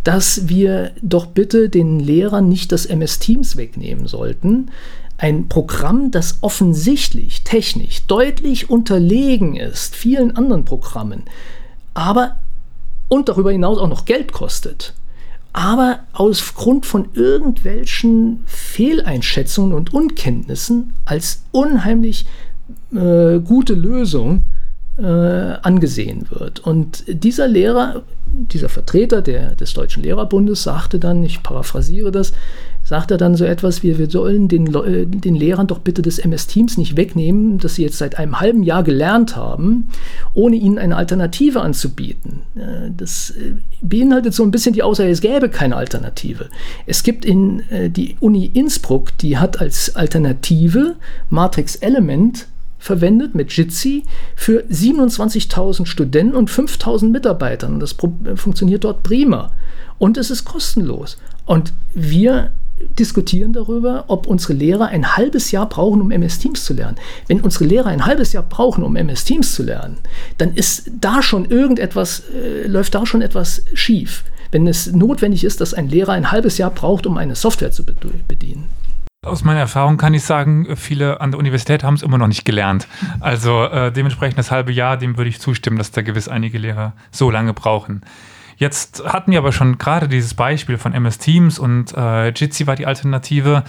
[0.04, 4.70] dass wir doch bitte den Lehrern nicht das MS Teams wegnehmen sollten.
[5.18, 11.24] Ein Programm, das offensichtlich technisch deutlich unterlegen ist vielen anderen Programmen,
[11.94, 12.38] aber
[13.10, 14.94] und darüber hinaus auch noch Geld kostet
[15.58, 22.28] aber aufgrund von irgendwelchen Fehleinschätzungen und Unkenntnissen als unheimlich
[22.94, 24.44] äh, gute Lösung
[25.00, 26.60] äh, angesehen wird.
[26.60, 32.34] Und dieser Lehrer, dieser Vertreter der, des Deutschen Lehrerbundes sagte dann, ich paraphrasiere das,
[32.88, 36.20] sagt er dann so etwas wie, wir sollen den, äh, den Lehrern doch bitte des
[36.20, 39.90] MS Teams nicht wegnehmen, das sie jetzt seit einem halben Jahr gelernt haben,
[40.34, 42.44] ohne ihnen eine Alternative anzubieten.
[42.56, 46.50] Äh, das äh, beinhaltet so ein bisschen die Aussage, es gäbe keine Alternative.
[46.86, 50.96] Es gibt in die Uni Innsbruck, die hat als Alternative
[51.30, 52.48] Matrix Element
[52.80, 54.04] verwendet mit Jitsi
[54.36, 57.80] für 27.000 Studenten und 5.000 Mitarbeitern.
[57.80, 57.96] Das
[58.36, 59.52] funktioniert dort prima.
[59.98, 61.18] Und es ist kostenlos.
[61.46, 62.52] Und wir
[62.98, 66.98] diskutieren darüber, ob unsere Lehrer ein halbes Jahr brauchen, um MS Teams zu lernen.
[67.28, 69.98] Wenn unsere Lehrer ein halbes Jahr brauchen, um MS Teams zu lernen,
[70.38, 74.24] dann ist da schon irgendetwas, äh, läuft da schon etwas schief.
[74.52, 77.84] Wenn es notwendig ist, dass ein Lehrer ein halbes Jahr braucht, um eine Software zu
[77.86, 78.70] bedienen.
[79.26, 82.46] Aus meiner Erfahrung kann ich sagen, viele an der Universität haben es immer noch nicht
[82.46, 82.88] gelernt.
[83.20, 86.94] Also äh, dementsprechend das halbe Jahr, dem würde ich zustimmen, dass da gewiss einige Lehrer
[87.12, 88.04] so lange brauchen.
[88.58, 92.76] Jetzt hatten wir aber schon gerade dieses Beispiel von MS Teams und äh, Jitsi war
[92.76, 93.64] die Alternative.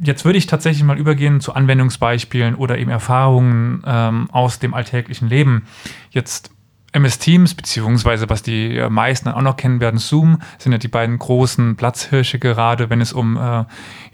[0.00, 5.28] Jetzt würde ich tatsächlich mal übergehen zu Anwendungsbeispielen oder eben Erfahrungen ähm, aus dem alltäglichen
[5.28, 5.66] Leben.
[6.10, 6.50] Jetzt
[6.94, 11.18] MS Teams, beziehungsweise was die meisten auch noch kennen werden, Zoom, sind ja die beiden
[11.18, 13.64] großen Platzhirsche gerade, wenn es um äh,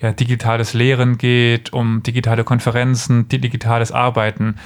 [0.01, 4.57] ja, digitales Lehren geht, um digitale Konferenzen, digitales Arbeiten.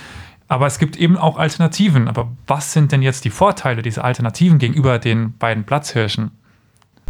[0.48, 2.09] Aber es gibt eben auch Alternativen.
[2.09, 6.30] Aber was sind denn jetzt die Vorteile dieser Alternativen gegenüber den beiden Platzhirschen?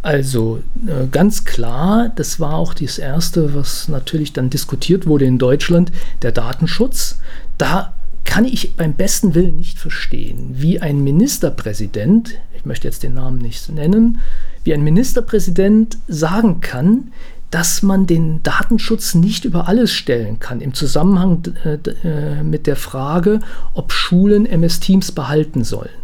[0.02, 5.38] Also äh, ganz klar, das war auch das Erste, was natürlich dann diskutiert wurde in
[5.38, 7.20] Deutschland, der Datenschutz.
[7.56, 7.94] Da
[8.24, 13.38] kann ich beim besten Willen nicht verstehen, wie ein Ministerpräsident, ich möchte jetzt den Namen
[13.38, 14.18] nicht nennen,
[14.62, 17.12] wie ein Ministerpräsident sagen kann,
[17.54, 22.74] dass man den Datenschutz nicht über alles stellen kann im Zusammenhang äh, äh, mit der
[22.74, 23.38] Frage,
[23.74, 25.94] ob Schulen MS Teams behalten sollen.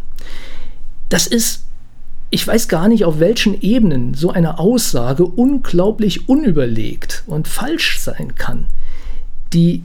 [1.09, 1.65] Das ist,
[2.29, 8.35] ich weiß gar nicht, auf welchen Ebenen so eine Aussage unglaublich unüberlegt und falsch sein
[8.35, 8.67] kann.
[9.51, 9.83] Die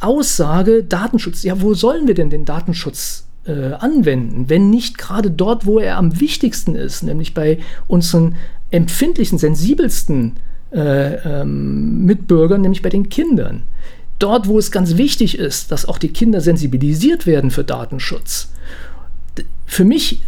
[0.00, 5.66] Aussage Datenschutz, ja, wo sollen wir denn den Datenschutz äh, anwenden, wenn nicht gerade dort,
[5.66, 8.36] wo er am wichtigsten ist, nämlich bei unseren
[8.70, 10.36] empfindlichsten, sensibelsten
[10.72, 13.62] äh, ähm, Mitbürgern, nämlich bei den Kindern.
[14.18, 18.52] Dort, wo es ganz wichtig ist, dass auch die Kinder sensibilisiert werden für Datenschutz.
[19.66, 20.22] Für mich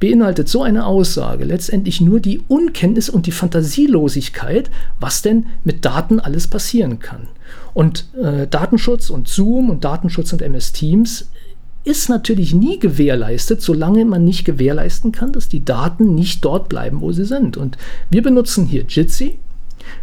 [0.00, 6.20] beinhaltet so eine Aussage letztendlich nur die Unkenntnis und die Fantasielosigkeit, was denn mit Daten
[6.20, 7.28] alles passieren kann.
[7.74, 11.30] Und äh, Datenschutz und Zoom und Datenschutz und MS Teams
[11.84, 17.00] ist natürlich nie gewährleistet, solange man nicht gewährleisten kann, dass die Daten nicht dort bleiben,
[17.00, 17.56] wo sie sind.
[17.56, 17.78] Und
[18.10, 19.38] wir benutzen hier Jitsi,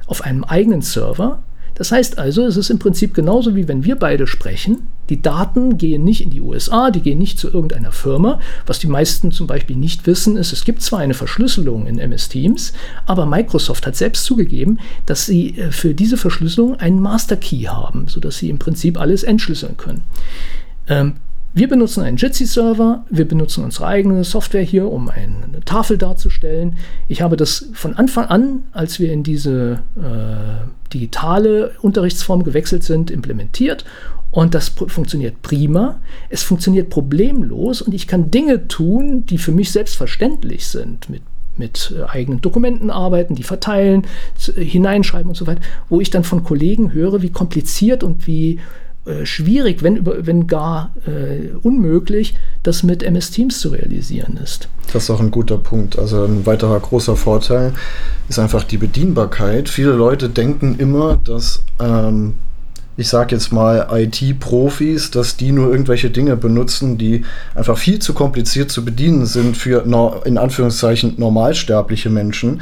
[0.08, 1.44] auf einem eigenen Server.
[1.76, 4.88] Das heißt also, es ist im Prinzip genauso wie wenn wir beide sprechen.
[5.10, 8.40] Die Daten gehen nicht in die USA, die gehen nicht zu irgendeiner Firma.
[8.66, 12.30] Was die meisten zum Beispiel nicht wissen, ist, es gibt zwar eine Verschlüsselung in MS
[12.30, 12.72] Teams,
[13.06, 18.08] aber Microsoft hat selbst zugegeben, dass sie äh, für diese Verschlüsselung einen Master Key haben,
[18.08, 20.04] sodass sie im Prinzip alles entschlüsseln können.
[20.88, 21.16] Ähm,
[21.56, 26.76] wir benutzen einen Jitsi-Server, wir benutzen unsere eigene Software hier, um eine Tafel darzustellen.
[27.08, 33.10] Ich habe das von Anfang an, als wir in diese äh, digitale Unterrichtsform gewechselt sind,
[33.10, 33.86] implementiert
[34.32, 36.02] und das funktioniert prima.
[36.28, 41.22] Es funktioniert problemlos und ich kann Dinge tun, die für mich selbstverständlich sind, mit
[41.58, 44.06] mit äh, eigenen Dokumenten arbeiten, die verteilen,
[44.58, 48.60] hineinschreiben und so weiter, wo ich dann von Kollegen höre, wie kompliziert und wie
[49.06, 54.68] äh, schwierig, wenn, wenn gar äh, unmöglich, das mit MS Teams zu realisieren ist.
[54.94, 56.00] Das ist auch ein guter Punkt.
[56.00, 57.74] Also ein weiterer großer Vorteil
[58.30, 59.70] ist einfach die Bedienbarkeit.
[59.70, 62.34] Viele Leute denken immer, dass ähm,
[62.98, 68.14] ich sage jetzt mal IT-Profis, dass die nur irgendwelche Dinge benutzen, die einfach viel zu
[68.14, 69.86] kompliziert zu bedienen sind für
[70.26, 72.62] in Anführungszeichen normalsterbliche Menschen.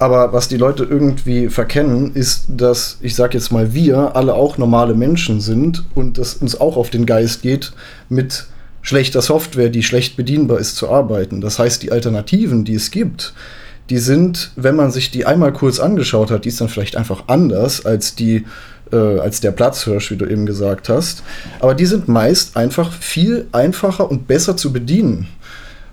[0.00, 4.56] Aber was die Leute irgendwie verkennen, ist, dass, ich sage jetzt mal, wir alle auch
[4.56, 7.72] normale Menschen sind und es uns auch auf den Geist geht,
[8.08, 8.46] mit
[8.80, 11.42] schlechter Software, die schlecht bedienbar ist, zu arbeiten.
[11.42, 13.34] Das heißt, die Alternativen, die es gibt,
[13.90, 17.24] die sind, wenn man sich die einmal kurz angeschaut hat, die ist dann vielleicht einfach
[17.26, 18.46] anders als die
[18.92, 21.22] äh, als der Platzhirsch, wie du eben gesagt hast.
[21.60, 25.28] Aber die sind meist einfach viel einfacher und besser zu bedienen.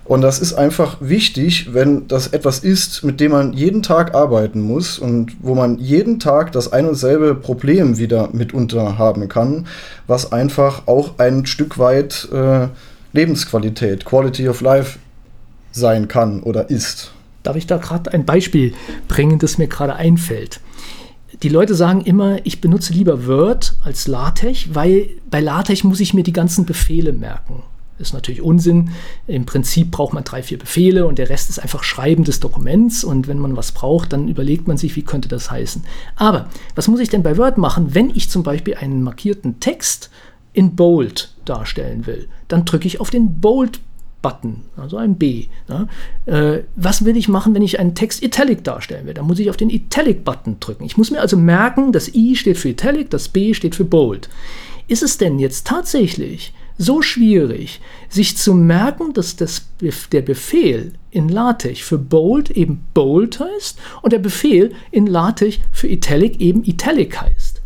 [0.08, 4.62] Und das ist einfach wichtig, wenn das etwas ist, mit dem man jeden Tag arbeiten
[4.62, 9.66] muss und wo man jeden Tag das ein und selbe Problem wieder mitunter haben kann,
[10.06, 12.68] was einfach auch ein Stück weit äh,
[13.12, 14.98] Lebensqualität, Quality of Life
[15.72, 17.12] sein kann oder ist.
[17.42, 18.72] Darf ich da gerade ein Beispiel
[19.08, 20.60] bringen, das mir gerade einfällt?
[21.42, 26.14] Die Leute sagen immer, ich benutze lieber Word als LaTeX, weil bei LaTeX muss ich
[26.14, 27.62] mir die ganzen Befehle merken.
[27.98, 28.90] Ist natürlich Unsinn.
[29.26, 33.04] Im Prinzip braucht man drei, vier Befehle und der Rest ist einfach Schreiben des Dokuments.
[33.04, 35.84] Und wenn man was braucht, dann überlegt man sich, wie könnte das heißen.
[36.16, 40.10] Aber was muss ich denn bei Word machen, wenn ich zum Beispiel einen markierten Text
[40.52, 42.28] in Bold darstellen will?
[42.46, 43.80] Dann drücke ich auf den Bold
[44.22, 45.46] Button, also ein B.
[45.68, 45.88] Ne?
[46.26, 49.14] Äh, was will ich machen, wenn ich einen Text Italic darstellen will?
[49.14, 50.84] Dann muss ich auf den Italic-Button drücken.
[50.84, 54.28] Ich muss mir also merken, das I steht für Italic, das B steht für Bold.
[54.88, 59.66] Ist es denn jetzt tatsächlich so schwierig, sich zu merken, dass das,
[60.12, 65.88] der Befehl in LaTeX für Bold eben Bold heißt und der Befehl in LaTeX für
[65.88, 67.60] Italic eben Italic heißt.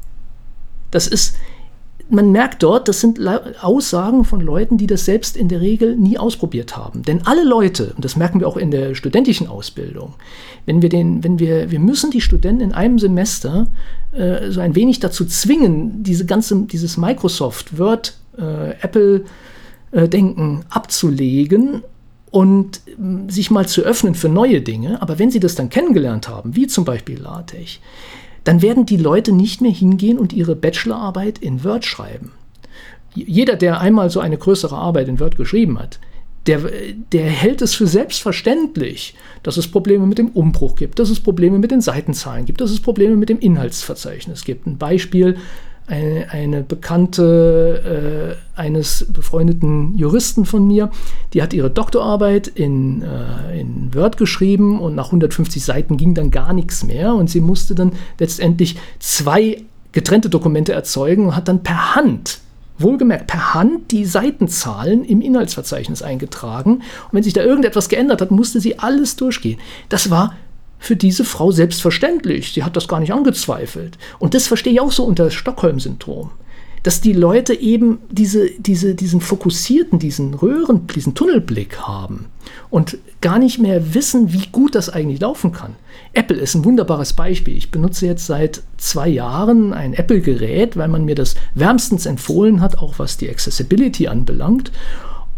[0.90, 1.36] Das ist,
[2.08, 3.20] man merkt dort, das sind
[3.60, 7.02] Aussagen von Leuten, die das selbst in der Regel nie ausprobiert haben.
[7.02, 10.14] Denn alle Leute, und das merken wir auch in der studentischen Ausbildung,
[10.64, 13.68] wenn wir den, wenn wir, wir müssen die Studenten in einem Semester
[14.12, 21.82] äh, so ein wenig dazu zwingen, diese ganze, dieses Microsoft Word äh, Apple-Denken äh, abzulegen
[22.30, 25.00] und äh, sich mal zu öffnen für neue Dinge.
[25.00, 27.78] Aber wenn sie das dann kennengelernt haben, wie zum Beispiel LaTeX,
[28.44, 32.32] dann werden die Leute nicht mehr hingehen und ihre Bachelorarbeit in Word schreiben.
[33.14, 36.00] Jeder, der einmal so eine größere Arbeit in Word geschrieben hat,
[36.46, 36.60] der,
[37.12, 41.58] der hält es für selbstverständlich, dass es Probleme mit dem Umbruch gibt, dass es Probleme
[41.58, 44.66] mit den Seitenzahlen gibt, dass es Probleme mit dem Inhaltsverzeichnis gibt.
[44.66, 45.36] Ein Beispiel,
[45.86, 50.90] eine, eine Bekannte äh, eines befreundeten Juristen von mir,
[51.32, 56.30] die hat ihre Doktorarbeit in, äh, in Word geschrieben und nach 150 Seiten ging dann
[56.30, 61.62] gar nichts mehr und sie musste dann letztendlich zwei getrennte Dokumente erzeugen und hat dann
[61.62, 62.40] per Hand
[62.78, 66.76] wohlgemerkt per Hand die Seitenzahlen im Inhaltsverzeichnis eingetragen.
[66.76, 69.58] Und wenn sich da irgendetwas geändert hat, musste sie alles durchgehen.
[69.88, 70.34] Das war
[70.82, 72.52] für diese Frau selbstverständlich.
[72.52, 73.98] Sie hat das gar nicht angezweifelt.
[74.18, 76.32] Und das verstehe ich auch so unter Stockholm-Syndrom.
[76.82, 82.26] Dass die Leute eben diese, diese, diesen fokussierten, diesen Röhren, diesen Tunnelblick haben
[82.68, 85.76] und gar nicht mehr wissen, wie gut das eigentlich laufen kann.
[86.14, 87.56] Apple ist ein wunderbares Beispiel.
[87.56, 92.78] Ich benutze jetzt seit zwei Jahren ein Apple-Gerät, weil man mir das wärmstens empfohlen hat,
[92.78, 94.72] auch was die Accessibility anbelangt.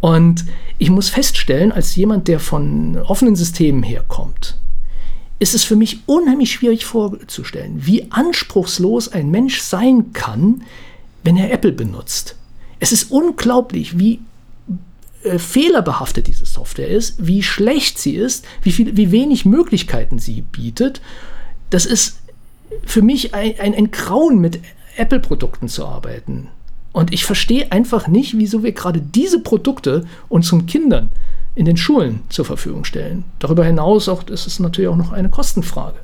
[0.00, 0.46] Und
[0.78, 4.56] ich muss feststellen, als jemand, der von offenen Systemen herkommt,
[5.44, 10.62] ist es für mich unheimlich schwierig vorzustellen, wie anspruchslos ein Mensch sein kann,
[11.22, 12.36] wenn er Apple benutzt.
[12.80, 14.20] Es ist unglaublich, wie
[15.22, 20.40] äh, fehlerbehaftet diese Software ist, wie schlecht sie ist, wie, viel, wie wenig Möglichkeiten sie
[20.40, 21.02] bietet.
[21.68, 22.20] Das ist
[22.86, 24.60] für mich ein, ein, ein Grauen, mit
[24.96, 26.48] Apple-Produkten zu arbeiten.
[26.92, 31.10] Und ich verstehe einfach nicht, wieso wir gerade diese Produkte unseren Kindern
[31.54, 33.24] in den Schulen zur Verfügung stellen.
[33.38, 35.96] Darüber hinaus auch, das ist natürlich auch noch eine Kostenfrage.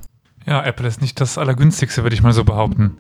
[0.47, 2.99] Ja, Apple ist nicht das Allergünstigste, würde ich mal so behaupten.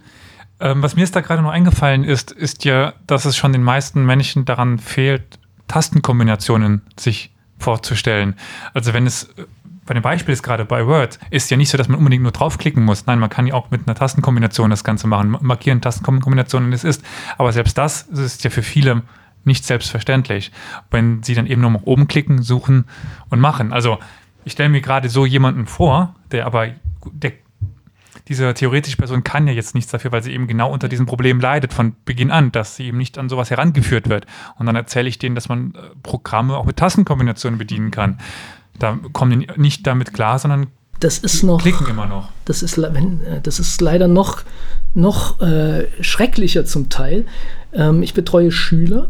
[0.60, 3.62] Ähm, was mir jetzt da gerade noch eingefallen ist, ist ja, dass es schon den
[3.62, 8.34] meisten Menschen daran fehlt, Tastenkombinationen sich vorzustellen.
[8.74, 9.28] Also wenn es
[9.86, 12.32] bei dem Beispiel ist gerade bei Word, ist ja nicht so, dass man unbedingt nur
[12.32, 13.06] draufklicken muss.
[13.06, 17.02] Nein, man kann ja auch mit einer Tastenkombination das Ganze machen, markieren Tastenkombinationen, es ist.
[17.38, 19.02] Aber selbst das ist ja für viele
[19.44, 20.52] nicht selbstverständlich,
[20.90, 22.84] wenn sie dann eben nur nach oben klicken, suchen
[23.28, 23.72] und machen.
[23.72, 23.98] Also
[24.44, 26.68] ich stelle mir gerade so jemanden vor, der aber,
[27.12, 27.32] der,
[28.28, 31.40] diese theoretische Person kann ja jetzt nichts dafür, weil sie eben genau unter diesem Problem
[31.40, 34.26] leidet von Beginn an, dass sie eben nicht an sowas herangeführt wird.
[34.58, 38.18] Und dann erzähle ich denen, dass man äh, Programme auch mit Tastenkombinationen bedienen kann.
[38.78, 40.68] Da kommen die nicht damit klar, sondern
[41.00, 41.62] das ist noch.
[41.62, 42.28] Klicken immer noch.
[42.44, 42.78] Das ist,
[43.42, 44.42] das ist leider noch,
[44.94, 47.24] noch äh, schrecklicher zum Teil.
[47.72, 49.08] Ähm, ich betreue Schüler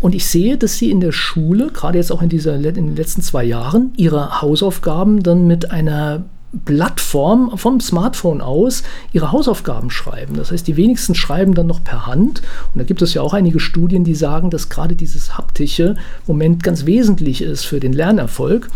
[0.00, 2.96] und ich sehe, dass sie in der Schule, gerade jetzt auch in, dieser, in den
[2.96, 6.24] letzten zwei Jahren, ihre Hausaufgaben dann mit einer
[6.64, 8.82] Plattform vom Smartphone aus
[9.12, 10.36] ihre Hausaufgaben schreiben.
[10.36, 12.42] Das heißt, die wenigsten schreiben dann noch per Hand.
[12.72, 16.62] Und da gibt es ja auch einige Studien, die sagen, dass gerade dieses haptische Moment
[16.62, 18.70] ganz wesentlich ist für den Lernerfolg.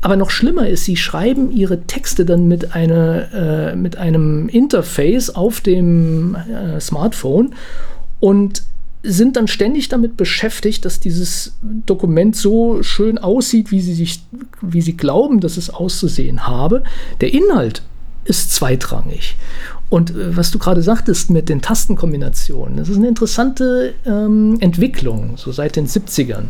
[0.00, 5.30] Aber noch schlimmer ist, sie schreiben ihre Texte dann mit, eine, äh, mit einem Interface
[5.30, 7.54] auf dem äh, Smartphone
[8.18, 8.64] und
[9.02, 14.22] sind dann ständig damit beschäftigt, dass dieses Dokument so schön aussieht, wie sie sich,
[14.60, 16.84] wie sie glauben, dass es auszusehen habe.
[17.20, 17.82] Der Inhalt
[18.24, 19.36] ist zweitrangig.
[19.88, 25.36] Und äh, was du gerade sagtest mit den Tastenkombinationen, das ist eine interessante ähm, Entwicklung,
[25.36, 26.44] so seit den 70ern.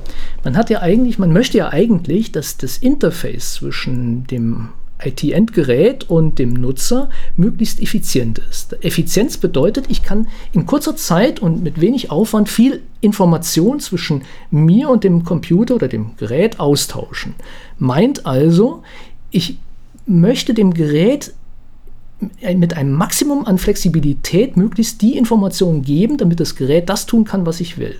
[0.44, 4.68] Man hat ja eigentlich, man möchte ja eigentlich, dass das Interface zwischen dem
[5.04, 8.76] IT-Endgerät und dem Nutzer möglichst effizient ist.
[8.84, 14.88] Effizienz bedeutet, ich kann in kurzer Zeit und mit wenig Aufwand viel Information zwischen mir
[14.88, 17.34] und dem Computer oder dem Gerät austauschen.
[17.78, 18.82] Meint also,
[19.30, 19.58] ich
[20.06, 21.32] möchte dem Gerät
[22.54, 27.46] mit einem Maximum an Flexibilität möglichst die Informationen geben, damit das Gerät das tun kann,
[27.46, 27.96] was ich will.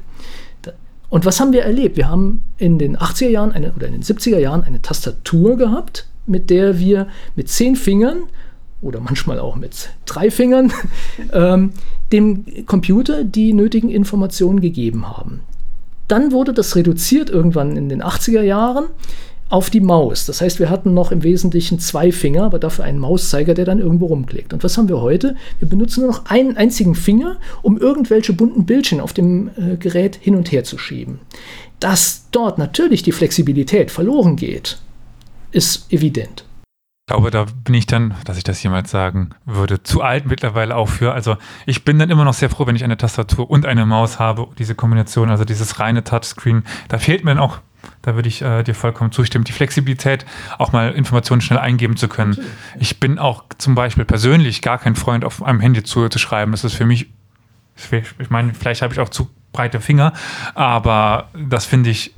[1.13, 1.99] Und was haben wir erlebt?
[1.99, 6.09] Wir haben in den 80er Jahren eine, oder in den 70er Jahren eine Tastatur gehabt,
[6.27, 8.25] mit der wir mit zehn Fingern
[8.81, 10.73] oder manchmal auch mit drei Fingern
[11.33, 11.73] ähm,
[12.13, 15.41] dem Computer die nötigen Informationen gegeben haben.
[16.09, 18.87] Dann wurde das reduziert irgendwann in den 80er Jahren
[19.53, 20.25] auf die Maus.
[20.25, 23.81] Das heißt, wir hatten noch im Wesentlichen zwei Finger, aber dafür einen Mauszeiger, der dann
[23.81, 24.55] irgendwo rumklickt.
[24.55, 25.37] Und was haben wir heute?
[25.59, 30.17] Wir benutzen nur noch einen einzigen Finger, um irgendwelche bunten Bildchen auf dem äh, Gerät
[30.17, 31.21] hin und her zu schieben.
[31.81, 34.79] Dass dort natürlich die Flexibilität verloren geht,
[35.53, 36.45] ist evident.
[37.05, 40.77] Ich glaube, da bin ich dann, dass ich das jemals sagen würde, zu alt mittlerweile
[40.77, 41.13] auch für.
[41.13, 41.37] Also
[41.67, 44.49] ich bin dann immer noch sehr froh, wenn ich eine Tastatur und eine Maus habe,
[44.57, 46.63] diese Kombination, also dieses reine Touchscreen.
[46.89, 47.59] Da fehlt mir dann auch,
[48.03, 50.25] da würde ich äh, dir vollkommen zustimmen, die Flexibilität,
[50.59, 52.39] auch mal Informationen schnell eingeben zu können.
[52.79, 56.53] Ich bin auch zum Beispiel persönlich gar kein Freund, auf einem Handy zu, zu schreiben.
[56.53, 57.09] Das ist für mich,
[57.91, 60.13] ich meine, vielleicht habe ich auch zu breite Finger,
[60.55, 62.15] aber das finde ich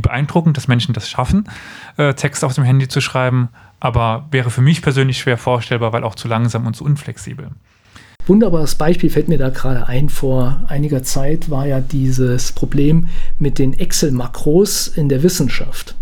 [0.00, 1.44] beeindruckend, dass Menschen das schaffen,
[1.96, 3.48] äh, Text auf dem Handy zu schreiben,
[3.80, 7.50] aber wäre für mich persönlich schwer vorstellbar, weil auch zu langsam und zu unflexibel.
[8.26, 10.08] Wunderbares Beispiel fällt mir da gerade ein.
[10.08, 13.08] Vor einiger Zeit war ja dieses Problem
[13.38, 15.94] mit den Excel-Makros in der Wissenschaft.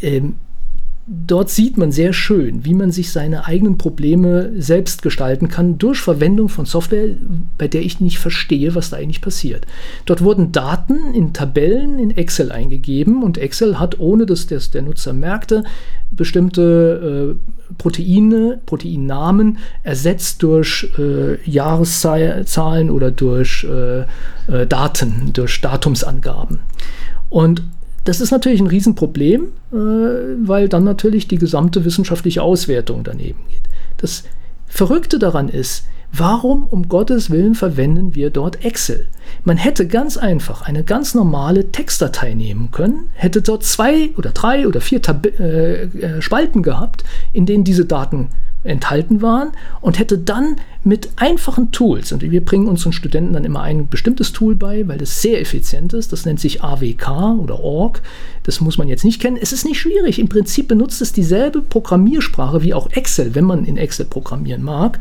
[0.00, 0.36] Ähm,
[1.08, 6.00] dort sieht man sehr schön, wie man sich seine eigenen Probleme selbst gestalten kann durch
[6.00, 7.08] Verwendung von Software,
[7.56, 9.66] bei der ich nicht verstehe, was da eigentlich passiert.
[10.04, 14.82] Dort wurden Daten in Tabellen in Excel eingegeben und Excel hat, ohne dass das der
[14.82, 15.64] Nutzer merkte,
[16.10, 26.58] bestimmte äh, Proteine, Proteinnamen ersetzt durch äh, Jahreszahlen oder durch äh, äh Daten, durch Datumsangaben.
[27.30, 27.62] Und
[28.08, 33.60] das ist natürlich ein Riesenproblem, äh, weil dann natürlich die gesamte wissenschaftliche Auswertung daneben geht.
[33.98, 34.24] Das
[34.66, 39.08] Verrückte daran ist, warum um Gottes Willen verwenden wir dort Excel?
[39.44, 44.66] Man hätte ganz einfach eine ganz normale Textdatei nehmen können, hätte dort zwei oder drei
[44.66, 47.04] oder vier Tab äh, äh, Spalten gehabt,
[47.34, 48.30] in denen diese Daten
[48.64, 53.62] enthalten waren und hätte dann mit einfachen Tools, und wir bringen unseren Studenten dann immer
[53.62, 58.00] ein bestimmtes Tool bei, weil das sehr effizient ist, das nennt sich AWK oder ORG,
[58.42, 59.38] das muss man jetzt nicht kennen.
[59.40, 63.64] Es ist nicht schwierig, im Prinzip benutzt es dieselbe Programmiersprache wie auch Excel, wenn man
[63.64, 64.98] in Excel programmieren mag,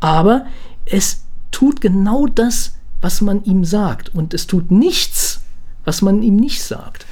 [0.00, 0.46] aber
[0.86, 5.42] es tut genau das, was man ihm sagt und es tut nichts,
[5.84, 7.06] was man ihm nicht sagt.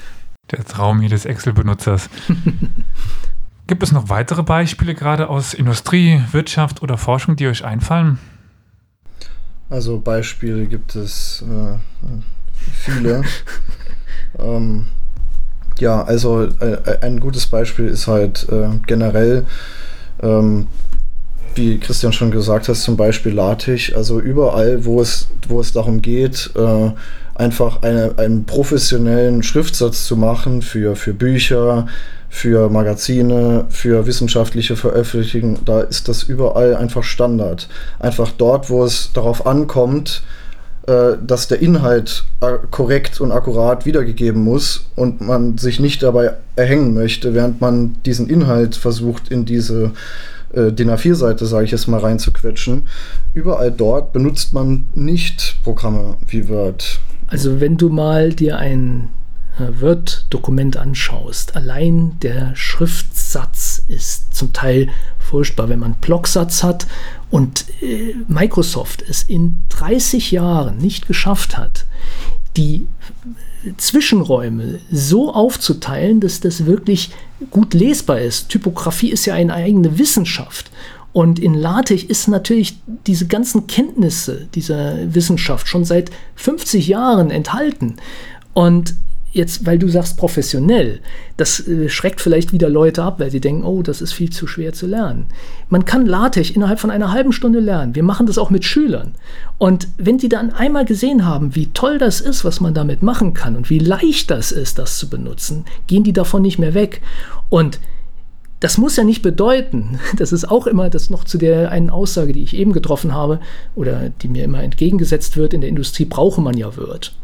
[0.51, 2.09] Der Traum jedes Excel-Benutzers.
[3.69, 8.19] Gibt es noch weitere Beispiele, gerade aus Industrie, Wirtschaft oder Forschung, die euch einfallen?
[9.69, 11.77] Also Beispiele gibt es äh,
[12.73, 13.23] viele.
[14.39, 14.87] ähm,
[15.79, 19.45] ja, also äh, ein gutes Beispiel ist halt äh, generell,
[20.23, 20.67] ähm,
[21.55, 23.93] wie Christian schon gesagt hat, zum Beispiel LaTeX.
[23.93, 26.91] Also überall, wo es, wo es darum geht, äh,
[27.35, 31.87] einfach eine, einen professionellen Schriftsatz zu machen für, für Bücher,
[32.29, 37.69] für Magazine, für wissenschaftliche Veröffentlichungen, da ist das überall einfach Standard.
[37.99, 40.23] Einfach dort, wo es darauf ankommt,
[40.87, 42.25] äh, dass der Inhalt
[42.71, 48.29] korrekt und akkurat wiedergegeben muss und man sich nicht dabei erhängen möchte, während man diesen
[48.31, 49.93] Inhalt versucht in diese
[50.53, 52.87] äh, DIN A4-Seite, sage ich jetzt mal, reinzuquetschen.
[53.35, 57.01] Überall dort benutzt man nicht Programme wie Word.
[57.27, 59.11] Also wenn du mal dir ein
[59.59, 64.89] Word-Dokument anschaust, allein der Schriftsatz ist zum Teil
[65.19, 66.87] furchtbar, wenn man Blocksatz hat
[67.31, 71.87] und äh, Microsoft es in 30 Jahren nicht geschafft hat,
[72.57, 72.87] die
[73.77, 77.11] Zwischenräume so aufzuteilen, dass das wirklich
[77.51, 78.49] gut lesbar ist.
[78.49, 80.71] Typografie ist ja eine eigene Wissenschaft.
[81.13, 87.97] Und in LaTeX ist natürlich diese ganzen Kenntnisse dieser Wissenschaft schon seit 50 Jahren enthalten.
[88.53, 88.95] Und
[89.33, 91.01] jetzt, weil du sagst professionell,
[91.37, 94.47] das äh, schreckt vielleicht wieder Leute ab, weil sie denken, oh, das ist viel zu
[94.47, 95.27] schwer zu lernen.
[95.69, 97.95] Man kann LaTeX innerhalb von einer halben Stunde lernen.
[97.95, 99.15] Wir machen das auch mit Schülern.
[99.59, 103.35] Und wenn die dann einmal gesehen haben, wie toll das ist, was man damit machen
[103.35, 107.03] kann und wie leicht das ist, das zu benutzen, gehen die davon nicht mehr weg.
[107.51, 107.81] Und
[108.61, 112.33] das muss ja nicht bedeuten, das ist auch immer das noch zu der einen Aussage,
[112.33, 113.41] die ich eben getroffen habe
[113.75, 117.15] oder die mir immer entgegengesetzt wird, in der Industrie brauche man ja Word.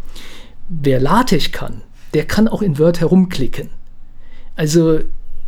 [0.68, 1.82] Wer LaTeX kann,
[2.14, 3.70] der kann auch in Word herumklicken.
[4.56, 5.00] Also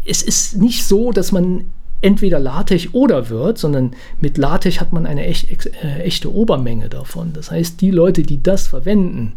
[0.05, 1.65] es ist nicht so, dass man
[2.03, 5.51] entweder LaTeX oder Word, sondern mit LaTeX hat man eine echt,
[5.83, 7.33] äh, echte Obermenge davon.
[7.33, 9.33] Das heißt, die Leute, die das verwenden,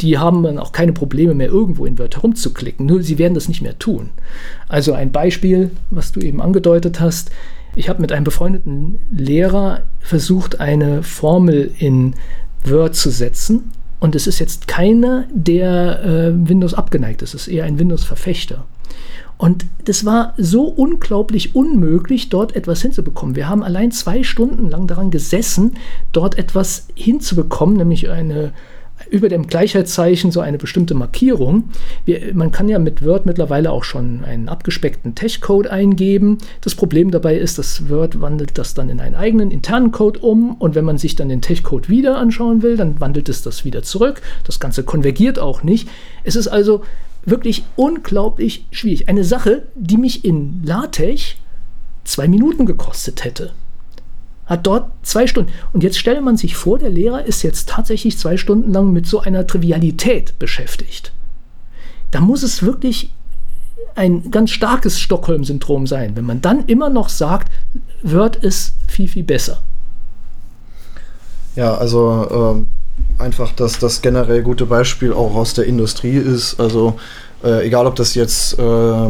[0.00, 2.86] die haben dann auch keine Probleme mehr, irgendwo in Word herumzuklicken.
[2.86, 4.10] Nur sie werden das nicht mehr tun.
[4.68, 7.30] Also ein Beispiel, was du eben angedeutet hast.
[7.74, 12.14] Ich habe mit einem befreundeten Lehrer versucht, eine Formel in
[12.64, 13.72] Word zu setzen
[14.02, 17.34] und es ist jetzt keiner, der äh, Windows abgeneigt ist.
[17.34, 18.64] Es ist eher ein Windows-Verfechter.
[19.38, 23.36] Und das war so unglaublich unmöglich, dort etwas hinzubekommen.
[23.36, 25.76] Wir haben allein zwei Stunden lang daran gesessen,
[26.10, 28.52] dort etwas hinzubekommen, nämlich eine
[29.12, 31.64] über dem Gleichheitszeichen so eine bestimmte Markierung.
[32.06, 36.38] Wir, man kann ja mit Word mittlerweile auch schon einen abgespeckten Tech-Code eingeben.
[36.62, 40.56] Das Problem dabei ist, dass Word wandelt das dann in einen eigenen internen Code um
[40.56, 43.82] und wenn man sich dann den Tech-Code wieder anschauen will, dann wandelt es das wieder
[43.82, 44.22] zurück.
[44.44, 45.88] Das Ganze konvergiert auch nicht.
[46.24, 46.82] Es ist also
[47.26, 49.10] wirklich unglaublich schwierig.
[49.10, 51.36] Eine Sache, die mich in LaTeX
[52.04, 53.52] zwei Minuten gekostet hätte
[54.46, 55.52] hat dort zwei Stunden.
[55.72, 59.06] Und jetzt stelle man sich vor, der Lehrer ist jetzt tatsächlich zwei Stunden lang mit
[59.06, 61.12] so einer Trivialität beschäftigt.
[62.10, 63.12] Da muss es wirklich
[63.94, 67.50] ein ganz starkes Stockholm-Syndrom sein, wenn man dann immer noch sagt,
[68.02, 69.62] Word ist viel, viel besser.
[71.56, 72.64] Ja, also
[73.18, 76.58] äh, einfach, dass das generell gute Beispiel auch aus der Industrie ist.
[76.58, 76.98] Also
[77.44, 79.06] äh, egal, ob das jetzt äh,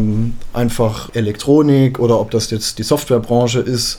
[0.53, 3.99] einfach Elektronik oder ob das jetzt die Softwarebranche ist.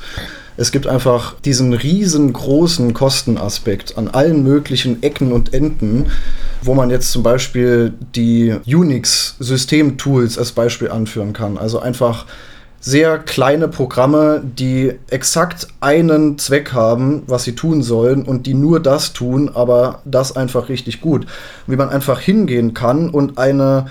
[0.56, 6.12] Es gibt einfach diesen riesengroßen Kostenaspekt an allen möglichen Ecken und Enden,
[6.62, 11.58] wo man jetzt zum Beispiel die Unix-System-Tools als Beispiel anführen kann.
[11.58, 12.26] Also einfach
[12.80, 18.82] sehr kleine Programme, die exakt einen Zweck haben, was sie tun sollen und die nur
[18.82, 21.26] das tun, aber das einfach richtig gut.
[21.66, 23.88] Wie man einfach hingehen kann und eine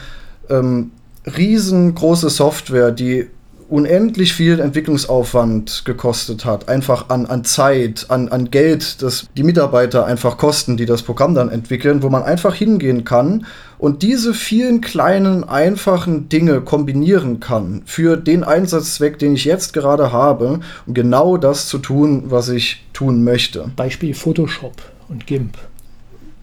[0.50, 0.90] ähm,
[1.24, 3.28] riesengroße Software, die
[3.72, 10.04] unendlich viel Entwicklungsaufwand gekostet hat, einfach an, an Zeit, an, an Geld, das die Mitarbeiter
[10.04, 13.46] einfach kosten, die das Programm dann entwickeln, wo man einfach hingehen kann
[13.78, 20.12] und diese vielen kleinen, einfachen Dinge kombinieren kann für den Einsatzzweck, den ich jetzt gerade
[20.12, 23.70] habe, um genau das zu tun, was ich tun möchte.
[23.74, 24.74] Beispiel Photoshop
[25.08, 25.56] und GIMP.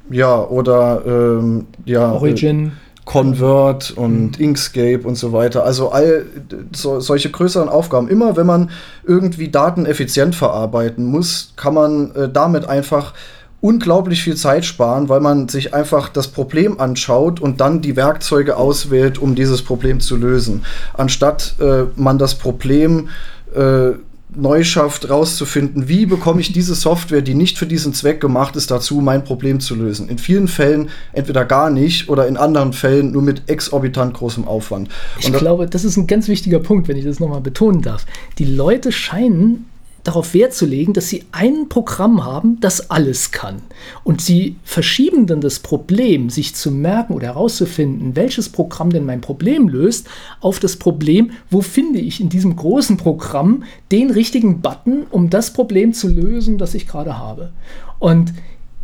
[0.09, 2.11] Ja, oder ähm, ja.
[2.11, 2.67] Origin.
[2.67, 2.71] Äh,
[3.09, 4.45] Convert und mhm.
[4.45, 5.65] Inkscape und so weiter.
[5.65, 6.27] Also all
[6.75, 8.07] so, solche größeren Aufgaben.
[8.07, 8.69] Immer wenn man
[9.03, 13.15] irgendwie Daten effizient verarbeiten muss, kann man äh, damit einfach
[13.61, 18.55] unglaublich viel Zeit sparen, weil man sich einfach das Problem anschaut und dann die Werkzeuge
[18.55, 20.63] auswählt, um dieses Problem zu lösen.
[20.93, 23.09] Anstatt äh, man das Problem
[23.55, 23.93] äh,
[24.35, 28.69] neu schafft, rauszufinden, wie bekomme ich diese Software, die nicht für diesen Zweck gemacht ist,
[28.69, 30.07] dazu, mein Problem zu lösen.
[30.07, 34.89] In vielen Fällen entweder gar nicht oder in anderen Fällen nur mit exorbitant großem Aufwand.
[35.17, 38.05] Und ich glaube, das ist ein ganz wichtiger Punkt, wenn ich das nochmal betonen darf.
[38.37, 39.65] Die Leute scheinen
[40.03, 43.61] darauf Wert zu legen, dass sie ein Programm haben, das alles kann.
[44.03, 49.21] Und sie verschieben dann das Problem, sich zu merken oder herauszufinden, welches Programm denn mein
[49.21, 50.07] Problem löst,
[50.41, 55.53] auf das Problem, wo finde ich in diesem großen Programm den richtigen Button, um das
[55.53, 57.51] Problem zu lösen, das ich gerade habe.
[57.99, 58.33] Und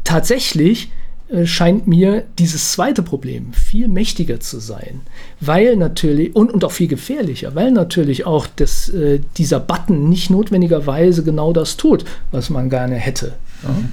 [0.04, 0.92] tatsächlich
[1.46, 5.02] scheint mir dieses zweite Problem viel mächtiger zu sein,
[5.40, 10.30] weil natürlich und, und auch viel gefährlicher, weil natürlich auch das, äh, dieser Button nicht
[10.30, 13.34] notwendigerweise genau das tut, was man gerne hätte.
[13.64, 13.70] Ja?
[13.70, 13.92] Mhm.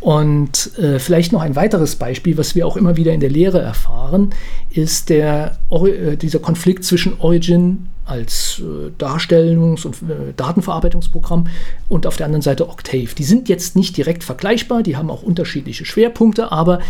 [0.00, 3.60] Und äh, vielleicht noch ein weiteres Beispiel, was wir auch immer wieder in der Lehre
[3.60, 4.30] erfahren,
[4.70, 11.48] ist der, äh, dieser Konflikt zwischen Origin als äh, Darstellungs- und äh, Datenverarbeitungsprogramm
[11.88, 13.08] und auf der anderen Seite Octave.
[13.18, 16.80] Die sind jetzt nicht direkt vergleichbar, die haben auch unterschiedliche Schwerpunkte, aber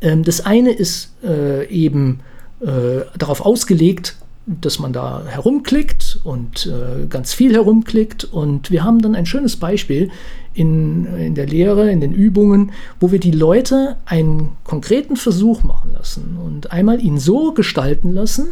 [0.00, 2.20] ähm, das eine ist äh, eben
[2.60, 8.24] äh, darauf ausgelegt, dass man da herumklickt und äh, ganz viel herumklickt.
[8.24, 10.10] Und wir haben dann ein schönes Beispiel
[10.54, 15.92] in, in der Lehre, in den Übungen, wo wir die Leute einen konkreten Versuch machen
[15.92, 18.48] lassen und einmal ihn so gestalten lassen,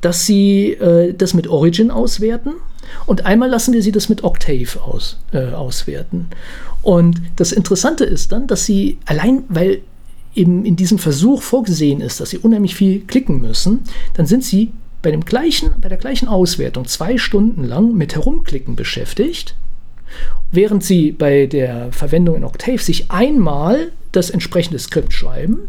[0.00, 2.54] dass sie äh, das mit Origin auswerten
[3.06, 6.28] und einmal lassen wir sie das mit Octave aus, äh, auswerten.
[6.82, 9.82] Und das Interessante ist dann, dass sie allein, weil
[10.34, 13.80] eben in diesem Versuch vorgesehen ist, dass sie unheimlich viel klicken müssen,
[14.14, 14.72] dann sind sie
[15.02, 19.54] bei, dem gleichen, bei der gleichen Auswertung zwei Stunden lang mit Herumklicken beschäftigt,
[20.50, 25.68] während sie bei der Verwendung in Octave sich einmal das entsprechende Skript schreiben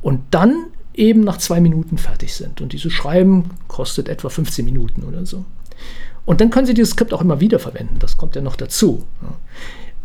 [0.00, 2.60] und dann eben nach zwei Minuten fertig sind.
[2.60, 5.44] Und dieses Schreiben kostet etwa 15 Minuten oder so.
[6.24, 7.96] Und dann können Sie dieses Skript auch immer wieder verwenden.
[7.98, 9.04] Das kommt ja noch dazu.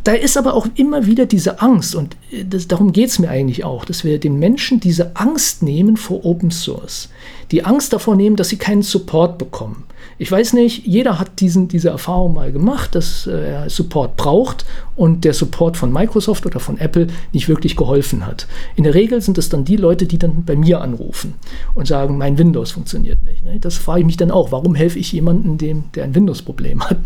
[0.08, 3.30] Da ist aber auch immer wieder diese Angst, und äh, das, darum geht es mir
[3.30, 7.10] eigentlich auch, dass wir den Menschen diese Angst nehmen vor Open Source.
[7.52, 9.84] Die Angst davor nehmen, dass sie keinen Support bekommen.
[10.18, 14.66] Ich weiß nicht, jeder hat diesen, diese Erfahrung mal gemacht, dass äh, er Support braucht
[14.96, 18.48] und der Support von Microsoft oder von Apple nicht wirklich geholfen hat.
[18.78, 21.34] In der Regel sind es dann die Leute, die dann bei mir anrufen
[21.74, 23.44] und sagen, mein Windows funktioniert nicht.
[23.44, 23.60] Ne?
[23.60, 26.98] Das frage ich mich dann auch, warum helfe ich jemandem, dem, der ein Windows-Problem hat?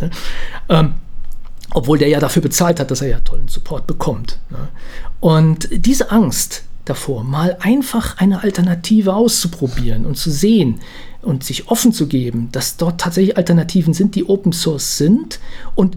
[1.74, 4.40] Obwohl der ja dafür bezahlt hat, dass er ja tollen Support bekommt.
[4.50, 4.68] Ne?
[5.20, 10.80] Und diese Angst davor, mal einfach eine Alternative auszuprobieren und zu sehen
[11.22, 15.40] und sich offen zu geben, dass dort tatsächlich Alternativen sind, die Open Source sind
[15.76, 15.96] und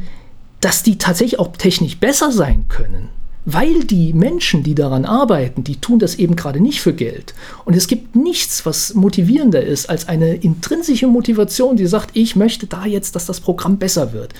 [0.60, 3.08] dass die tatsächlich auch technisch besser sein können,
[3.44, 7.34] weil die Menschen, die daran arbeiten, die tun das eben gerade nicht für Geld.
[7.64, 12.66] Und es gibt nichts, was motivierender ist als eine intrinsische Motivation, die sagt, ich möchte
[12.66, 14.32] da jetzt, dass das Programm besser wird.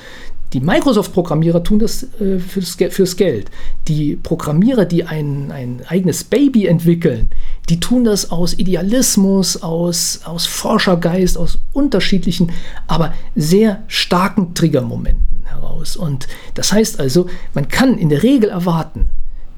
[0.55, 3.50] Die Microsoft-Programmierer tun das äh, fürs, fürs, Geld.
[3.88, 7.30] Die Programmierer, die ein, ein eigenes Baby entwickeln,
[7.68, 12.52] die tun das aus Idealismus, aus, aus Forschergeist, aus unterschiedlichen,
[12.86, 15.96] aber sehr starken Triggermomenten heraus.
[15.96, 19.07] Und das heißt also, man kann in der Regel erwarten,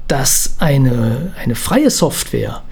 [0.07, 2.63] dass eine, eine freie Software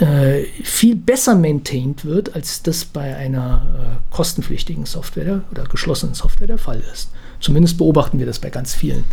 [0.00, 6.48] äh, viel besser maintained wird, als das bei einer äh, kostenpflichtigen Software oder geschlossenen Software
[6.48, 7.10] der Fall ist.
[7.40, 9.04] Zumindest beobachten wir das bei ganz vielen.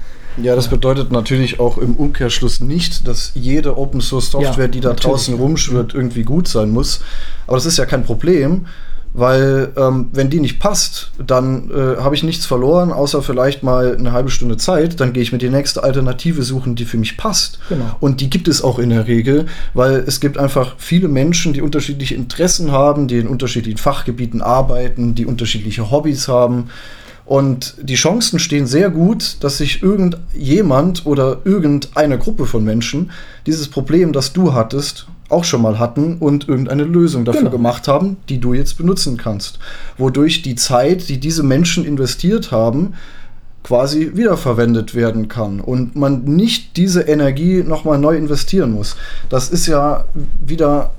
[0.41, 4.80] Ja, das bedeutet natürlich auch im Umkehrschluss nicht, dass jede Open Source Software, ja, die
[4.80, 7.01] da draußen rumschwirrt, irgendwie gut sein muss.
[7.45, 8.68] Aber das ist ja kein Problem,
[9.14, 13.95] weil ähm, wenn die nicht passt, dann äh, habe ich nichts verloren, außer vielleicht mal
[13.97, 14.99] eine halbe Stunde Zeit.
[14.99, 17.60] Dann gehe ich mir die nächste Alternative suchen, die für mich passt.
[17.70, 17.86] Genau.
[17.99, 21.62] Und die gibt es auch in der Regel, weil es gibt einfach viele Menschen, die
[21.62, 26.70] unterschiedliche Interessen haben, die in unterschiedlichen Fachgebieten arbeiten, die unterschiedliche Hobbys haben.
[27.28, 33.12] Und die Chancen stehen sehr gut, dass sich irgendjemand oder irgendeine Gruppe von Menschen
[33.45, 37.52] dieses Problem, das du hattest, auch schon mal hatten und irgendeine Lösung dafür genau.
[37.52, 39.60] gemacht haben, die du jetzt benutzen kannst.
[39.98, 42.94] Wodurch die Zeit, die diese Menschen investiert haben,
[43.64, 48.96] quasi wiederverwendet werden kann und man nicht diese Energie nochmal neu investieren muss.
[49.30, 50.06] Das ist ja
[50.40, 50.92] wieder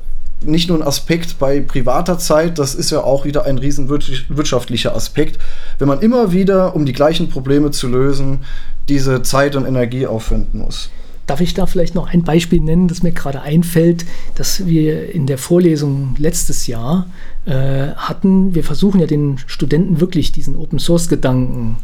[0.43, 4.95] nicht nur ein Aspekt bei privater Zeit, das ist ja auch wieder ein riesen wirtschaftlicher
[4.95, 5.39] Aspekt,
[5.79, 8.41] wenn man immer wieder, um die gleichen Probleme zu lösen,
[8.89, 10.91] diese Zeit und Energie aufwenden muss.
[11.29, 15.26] Darf ich da vielleicht noch ein Beispiel nennen, das mir gerade einfällt, dass wir in
[15.26, 17.07] der Vorlesung letztes Jahr
[17.45, 18.55] äh, hatten?
[18.55, 21.76] Wir versuchen ja den Studenten wirklich diesen Open Source Gedanken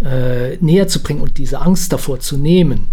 [0.00, 2.86] äh, näher zu bringen und diese Angst davor zu nehmen.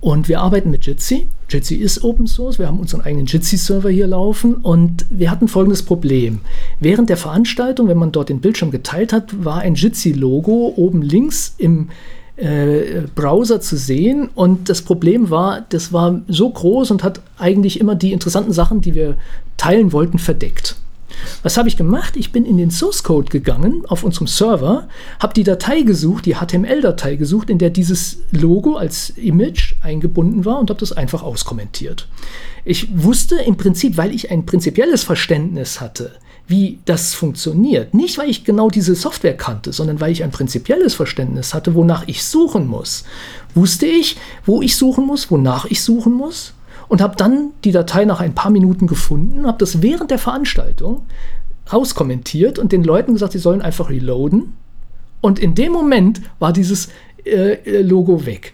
[0.00, 1.28] Und wir arbeiten mit Jitsi.
[1.48, 2.58] Jitsi ist Open Source.
[2.58, 6.40] Wir haben unseren eigenen Jitsi-Server hier laufen und wir hatten folgendes Problem.
[6.80, 11.54] Während der Veranstaltung, wenn man dort den Bildschirm geteilt hat, war ein Jitsi-Logo oben links
[11.58, 11.90] im
[12.36, 14.28] äh, Browser zu sehen.
[14.34, 18.80] Und das Problem war, das war so groß und hat eigentlich immer die interessanten Sachen,
[18.80, 19.16] die wir
[19.56, 20.76] teilen wollten, verdeckt.
[21.42, 22.16] Was habe ich gemacht?
[22.16, 24.88] Ich bin in den Source Code gegangen auf unserem Server,
[25.20, 30.58] habe die Datei gesucht, die HTML-Datei gesucht, in der dieses Logo als Image eingebunden war
[30.58, 32.08] und habe das einfach auskommentiert.
[32.64, 36.12] Ich wusste im Prinzip, weil ich ein prinzipielles Verständnis hatte,
[36.46, 37.94] wie das funktioniert.
[37.94, 42.04] Nicht, weil ich genau diese Software kannte, sondern weil ich ein prinzipielles Verständnis hatte, wonach
[42.06, 43.04] ich suchen muss.
[43.54, 46.52] Wusste ich, wo ich suchen muss, wonach ich suchen muss
[46.88, 51.06] und habe dann die Datei nach ein paar Minuten gefunden, habe das während der Veranstaltung
[51.72, 54.52] rauskommentiert und den Leuten gesagt, sie sollen einfach reloaden.
[55.22, 56.90] Und in dem Moment war dieses
[57.24, 58.52] äh, Logo weg.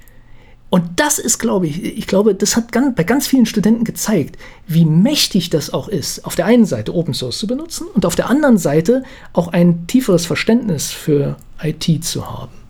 [0.70, 4.38] Und das ist, glaube ich, ich glaube, das hat ganz, bei ganz vielen Studenten gezeigt,
[4.66, 8.14] wie mächtig das auch ist, auf der einen Seite Open Source zu benutzen und auf
[8.14, 9.02] der anderen Seite
[9.32, 12.60] auch ein tieferes Verständnis für IT zu haben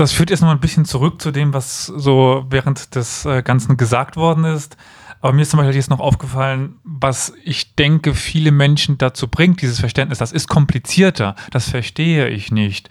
[0.00, 3.76] das führt jetzt noch ein bisschen zurück zu dem, was so während des äh, Ganzen
[3.76, 4.76] gesagt worden ist.
[5.20, 9.60] Aber mir ist zum Beispiel jetzt noch aufgefallen, was ich denke, viele Menschen dazu bringt,
[9.60, 12.88] dieses Verständnis, das ist komplizierter, das verstehe ich nicht,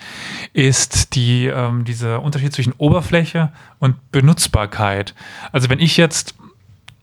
[0.53, 5.15] ist die, ähm, dieser Unterschied zwischen Oberfläche und Benutzbarkeit.
[5.51, 6.35] Also wenn ich jetzt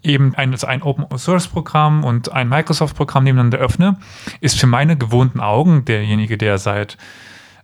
[0.07, 3.97] eben ein, also ein Open Source Programm und ein Microsoft Programm nebeneinander öffne,
[4.41, 6.97] ist für meine gewohnten Augen derjenige, der seit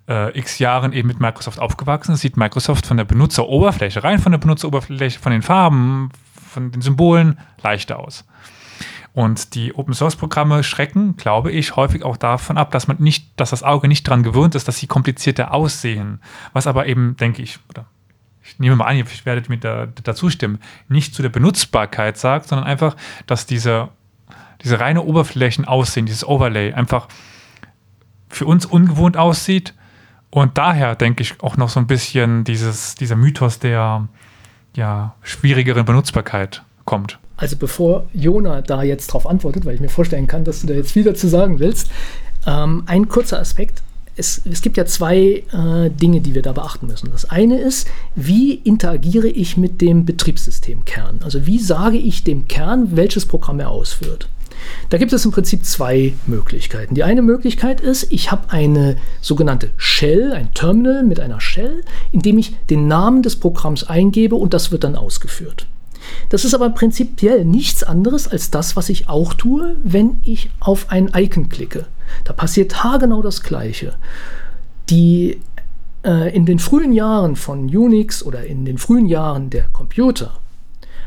[0.08, 4.32] äh, x Jahren eben mit Microsoft aufgewachsen ist, sieht Microsoft von der Benutzeroberfläche, rein von
[4.32, 6.10] der Benutzeroberfläche, von den Farben,
[6.52, 8.24] von den Symbolen leichter aus.
[9.14, 13.28] Und die Open Source Programme schrecken, glaube ich, häufig auch davon ab, dass man nicht,
[13.36, 16.20] dass das Auge nicht daran gewöhnt ist, dass sie komplizierter aussehen.
[16.54, 17.86] Was aber eben, denke ich, oder
[18.42, 22.48] ich nehme mal an, ihr werdet mir da, dazu stimmen, nicht zu der Benutzbarkeit sagt,
[22.48, 22.96] sondern einfach,
[23.26, 23.90] dass diese,
[24.62, 27.08] diese reine Oberflächen aussehen, dieses Overlay einfach
[28.28, 29.74] für uns ungewohnt aussieht
[30.30, 34.08] und daher denke ich auch noch so ein bisschen dieses, dieser Mythos der
[34.76, 37.18] ja, schwierigeren Benutzbarkeit kommt.
[37.36, 40.74] Also bevor Jona da jetzt drauf antwortet, weil ich mir vorstellen kann, dass du da
[40.74, 41.90] jetzt wieder zu sagen willst,
[42.46, 43.82] ähm, ein kurzer Aspekt.
[44.16, 47.10] Es, es gibt ja zwei äh, Dinge, die wir da beachten müssen.
[47.12, 51.20] Das eine ist, wie interagiere ich mit dem Betriebssystemkern?
[51.22, 54.28] Also wie sage ich dem Kern, welches Programm er ausführt?
[54.90, 56.94] Da gibt es im Prinzip zwei Möglichkeiten.
[56.94, 61.82] Die eine Möglichkeit ist, ich habe eine sogenannte Shell, ein Terminal mit einer Shell,
[62.12, 65.66] in dem ich den Namen des Programms eingebe und das wird dann ausgeführt.
[66.28, 70.90] Das ist aber prinzipiell nichts anderes als das, was ich auch tue, wenn ich auf
[70.90, 71.86] ein Icon klicke.
[72.24, 73.94] Da passiert haargenau das Gleiche.
[74.90, 75.40] Die
[76.04, 80.32] äh, in den frühen Jahren von Unix oder in den frühen Jahren der Computer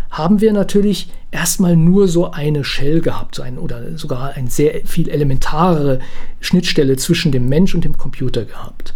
[0.10, 4.86] haben wir natürlich erstmal nur so eine Shell gehabt, so ein, oder sogar eine sehr
[4.86, 6.00] viel elementare
[6.40, 8.94] Schnittstelle zwischen dem Mensch und dem Computer gehabt.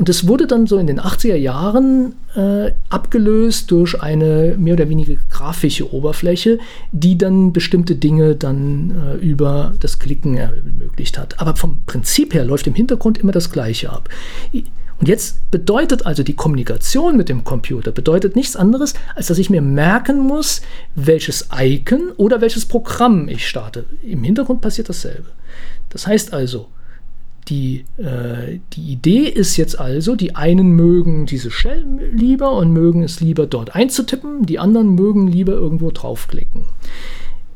[0.00, 4.88] Und es wurde dann so in den 80er Jahren äh, abgelöst durch eine mehr oder
[4.88, 6.58] weniger grafische Oberfläche,
[6.90, 11.38] die dann bestimmte Dinge dann äh, über das Klicken ermöglicht hat.
[11.38, 14.08] Aber vom Prinzip her läuft im Hintergrund immer das Gleiche ab.
[14.54, 19.50] Und jetzt bedeutet also die Kommunikation mit dem Computer bedeutet nichts anderes, als dass ich
[19.50, 20.62] mir merken muss,
[20.94, 23.84] welches Icon oder welches Programm ich starte.
[24.02, 25.28] Im Hintergrund passiert dasselbe.
[25.90, 26.68] Das heißt also,
[27.48, 33.02] die, äh, die Idee ist jetzt also, die einen mögen diese Shell lieber und mögen
[33.02, 36.64] es lieber dort einzutippen, die anderen mögen lieber irgendwo draufklicken.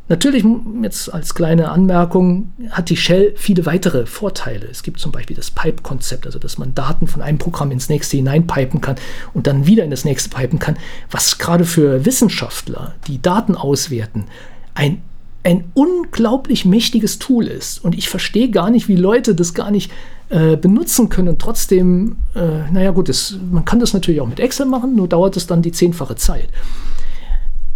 [0.06, 0.44] Natürlich,
[0.82, 4.66] jetzt als kleine Anmerkung, hat die Shell viele weitere Vorteile.
[4.66, 8.18] Es gibt zum Beispiel das Pipe-Konzept, also dass man Daten von einem Programm ins nächste
[8.18, 8.96] hineinpipen kann
[9.32, 10.76] und dann wieder in das nächste pipen kann,
[11.10, 14.26] was gerade für Wissenschaftler, die Daten auswerten,
[14.74, 15.00] ein,
[15.44, 17.84] ein unglaublich mächtiges Tool ist.
[17.84, 19.92] Und ich verstehe gar nicht, wie Leute das gar nicht
[20.30, 24.66] äh, benutzen können trotzdem, äh, naja gut, das, man kann das natürlich auch mit Excel
[24.66, 26.48] machen, nur dauert es dann die zehnfache Zeit.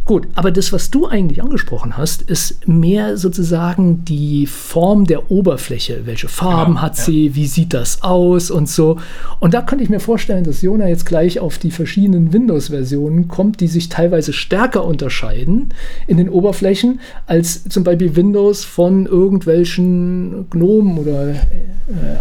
[0.09, 6.07] Gut, aber das, was du eigentlich angesprochen hast, ist mehr sozusagen die Form der Oberfläche.
[6.07, 7.27] Welche Farben genau, hat sie?
[7.27, 7.35] Ja.
[7.35, 8.97] Wie sieht das aus und so?
[9.39, 13.61] Und da könnte ich mir vorstellen, dass Jona jetzt gleich auf die verschiedenen Windows-Versionen kommt,
[13.61, 15.75] die sich teilweise stärker unterscheiden
[16.07, 21.37] in den Oberflächen als zum Beispiel Windows von irgendwelchen GNOME oder äh,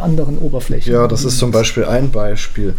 [0.03, 0.91] anderen Oberflächen.
[0.91, 2.73] Ja, das ist zum Beispiel ein Beispiel.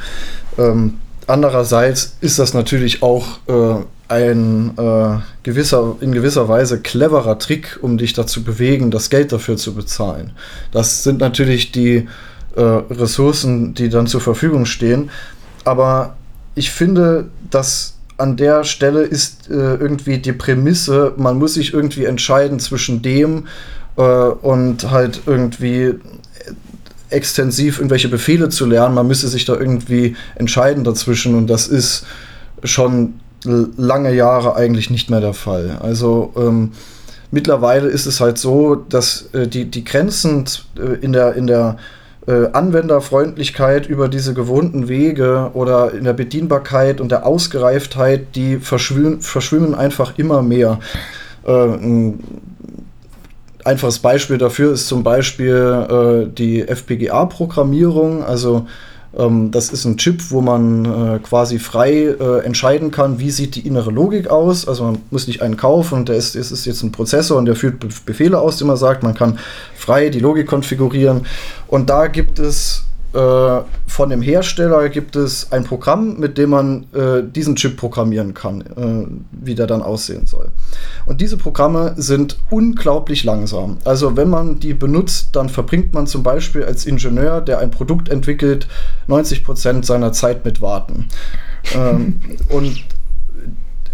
[0.59, 7.79] Ähm, andererseits ist das natürlich auch äh, ein äh, gewisser, in gewisser Weise cleverer Trick,
[7.83, 10.33] um dich dazu bewegen, das Geld dafür zu bezahlen.
[10.73, 12.09] Das sind natürlich die
[12.57, 15.11] äh, Ressourcen, die dann zur Verfügung stehen.
[15.65, 16.17] Aber
[16.55, 22.05] ich finde, dass an der Stelle ist äh, irgendwie die Prämisse, man muss sich irgendwie
[22.05, 23.47] entscheiden zwischen dem
[23.97, 25.95] äh, und halt irgendwie
[27.11, 28.95] extensiv irgendwelche Befehle zu lernen.
[28.95, 32.07] Man müsste sich da irgendwie entscheiden dazwischen und das ist
[32.65, 33.21] schon
[33.77, 35.79] lange Jahre eigentlich nicht mehr der Fall.
[35.81, 36.73] Also ähm,
[37.31, 40.45] mittlerweile ist es halt so, dass äh, die, die Grenzen
[40.77, 41.77] äh, in der, in der
[42.27, 49.21] äh, Anwenderfreundlichkeit über diese gewohnten Wege oder in der Bedienbarkeit und der Ausgereiftheit, die verschwimmen,
[49.21, 50.79] verschwimmen einfach immer mehr.
[51.47, 52.19] Ein
[53.69, 58.67] einfaches Beispiel dafür ist zum Beispiel äh, die FPGA-Programmierung, also ähm,
[59.13, 63.67] das ist ein Chip, wo man äh, quasi frei äh, entscheiden kann, wie sieht die
[63.67, 64.69] innere Logik aus.
[64.69, 67.57] Also man muss nicht einen kaufen und der ist, ist, jetzt ein Prozessor und der
[67.57, 69.03] führt Be Befehle aus, die man sagt.
[69.03, 69.39] Man kann
[69.75, 71.27] frei die Logik konfigurieren.
[71.69, 72.85] Und da gibt es
[73.15, 78.35] äh, von dem Hersteller gibt es ein Programm, mit dem man äh, diesen Chip programmieren
[78.35, 80.51] kann, äh, wie der dann aussehen soll.
[81.07, 83.79] Und diese Programme sind unglaublich langsam.
[83.85, 88.11] Also wenn man die benutzt, dann verbringt man zum Beispiel als Ingenieur, der ein Produkt
[88.11, 88.69] entwickelt,
[89.07, 91.09] 90 Prozent seiner Zeit mit Warten.
[91.75, 92.85] ähm, und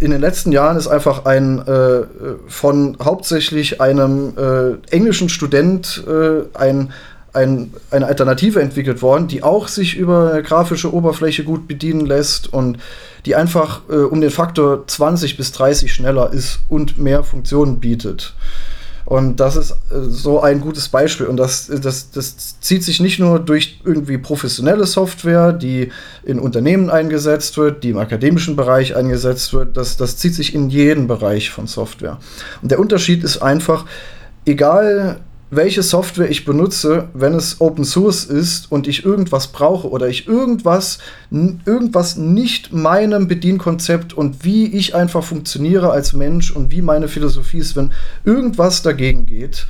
[0.00, 2.02] in den letzten Jahren ist einfach ein äh,
[2.48, 6.92] von hauptsächlich einem äh, englischen Student äh, ein,
[7.34, 12.52] ein, eine Alternative entwickelt worden, die auch sich über eine grafische Oberfläche gut bedienen lässt
[12.52, 12.78] und
[13.26, 18.34] die einfach äh, um den Faktor 20 bis 30 schneller ist und mehr Funktionen bietet.
[19.04, 21.26] Und das ist äh, so ein gutes Beispiel.
[21.26, 25.90] Und das, das, das zieht sich nicht nur durch irgendwie professionelle Software, die
[26.22, 29.76] in Unternehmen eingesetzt wird, die im akademischen Bereich eingesetzt wird.
[29.76, 32.18] Das, das zieht sich in jeden Bereich von Software.
[32.62, 33.84] Und der Unterschied ist einfach,
[34.46, 35.20] egal
[35.56, 40.26] welche Software ich benutze, wenn es Open Source ist und ich irgendwas brauche oder ich
[40.26, 40.98] irgendwas,
[41.30, 47.58] irgendwas nicht meinem Bedienkonzept und wie ich einfach funktioniere als Mensch und wie meine Philosophie
[47.58, 47.92] ist, wenn
[48.24, 49.66] irgendwas dagegen geht,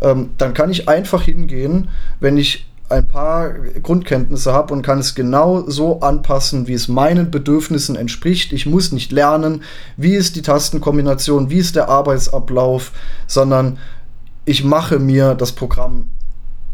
[0.00, 1.88] ähm, dann kann ich einfach hingehen,
[2.20, 3.50] wenn ich ein paar
[3.82, 8.52] Grundkenntnisse habe und kann es genau so anpassen, wie es meinen Bedürfnissen entspricht.
[8.52, 9.62] Ich muss nicht lernen,
[9.96, 12.90] wie ist die Tastenkombination, wie ist der Arbeitsablauf,
[13.28, 13.78] sondern
[14.44, 16.08] ich mache mir das Programm,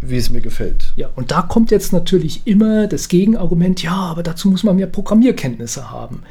[0.01, 0.93] wie es mir gefällt.
[0.97, 4.87] Ja, und da kommt jetzt natürlich immer das Gegenargument, ja, aber dazu muss man mehr
[4.87, 6.23] Programmierkenntnisse haben.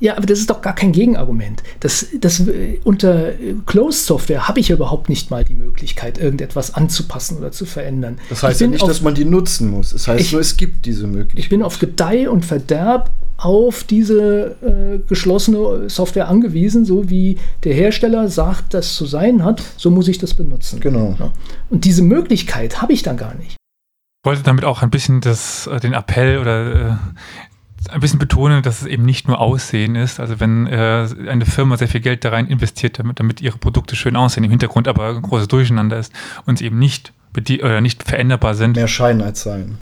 [0.00, 1.62] Ja, aber das ist doch gar kein Gegenargument.
[1.80, 3.32] Das, das, äh, unter
[3.66, 8.18] Closed Software habe ich ja überhaupt nicht mal die Möglichkeit, irgendetwas anzupassen oder zu verändern.
[8.30, 9.92] Das heißt ja nicht, auf, dass man die nutzen muss.
[9.92, 11.38] Es heißt ich, nur, es gibt diese Möglichkeit.
[11.38, 17.74] Ich bin auf Gedeih und Verderb auf diese äh, geschlossene Software angewiesen, so wie der
[17.74, 20.80] Hersteller sagt, das zu sein hat, so muss ich das benutzen.
[20.80, 21.16] Genau.
[21.18, 21.32] Ja.
[21.70, 23.56] Und diese Möglichkeit habe ich dann gar nicht.
[24.22, 26.96] Ich wollte damit auch ein bisschen das, äh, den Appell oder äh,
[27.88, 30.20] ein bisschen betonen, dass es eben nicht nur Aussehen ist.
[30.20, 33.96] Also wenn äh, eine Firma sehr viel Geld da rein investiert, damit, damit ihre Produkte
[33.96, 36.12] schön aussehen, im Hintergrund aber ein großes Durcheinander ist
[36.44, 38.76] und sie eben nicht, oder nicht veränderbar sind.
[38.76, 39.78] Mehr Schein als Sein.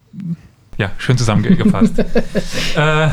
[0.77, 1.99] Ja, schön zusammengefasst.
[2.77, 3.09] äh,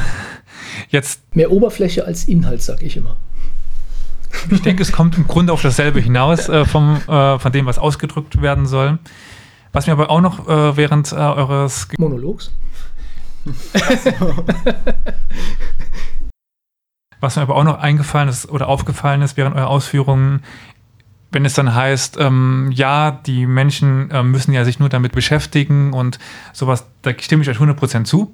[0.90, 3.16] Jetzt Mehr Oberfläche als Inhalt, sag ich immer.
[4.50, 7.80] Ich denke, es kommt im Grunde auf dasselbe hinaus, äh, vom, äh, von dem, was
[7.80, 9.00] ausgedrückt werden soll.
[9.72, 12.52] Was mir aber auch noch äh, während äh, eures Monologs.
[17.20, 20.44] was mir aber auch noch eingefallen ist oder aufgefallen ist während eurer Ausführungen,
[21.32, 25.92] wenn es dann heißt, ähm, ja, die Menschen äh, müssen ja sich nur damit beschäftigen
[25.92, 26.18] und
[26.54, 28.34] sowas, da stimme ich euch 100% zu.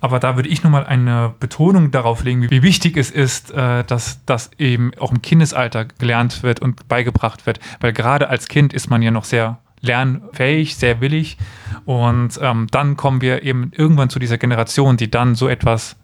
[0.00, 4.24] Aber da würde ich nochmal eine Betonung darauf legen, wie wichtig es ist, äh, dass
[4.26, 7.60] das eben auch im Kindesalter gelernt wird und beigebracht wird.
[7.80, 11.36] Weil gerade als Kind ist man ja noch sehr lernfähig, sehr willig.
[11.84, 15.96] Und ähm, dann kommen wir eben irgendwann zu dieser Generation, die dann so etwas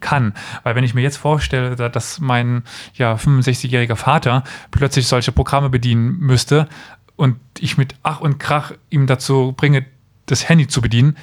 [0.00, 0.34] kann.
[0.62, 2.64] Weil wenn ich mir jetzt vorstelle, dass mein
[2.94, 6.68] ja, 65-jähriger Vater plötzlich solche Programme bedienen müsste
[7.16, 9.86] und ich mit Ach und Krach ihm dazu bringe,
[10.26, 11.16] das Handy zu bedienen,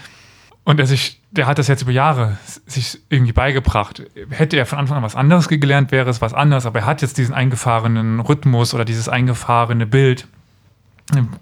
[0.67, 4.03] und er sich, der hat das jetzt über Jahre sich irgendwie beigebracht.
[4.31, 7.01] Hätte er von Anfang an was anderes gelernt, wäre es was anderes, aber er hat
[7.01, 10.27] jetzt diesen eingefahrenen Rhythmus oder dieses eingefahrene Bild,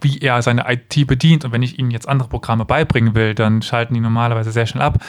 [0.02, 1.46] wie er seine IT bedient.
[1.46, 4.84] Und wenn ich ihnen jetzt andere Programme beibringen will, dann schalten die normalerweise sehr schnell
[4.84, 5.04] ab.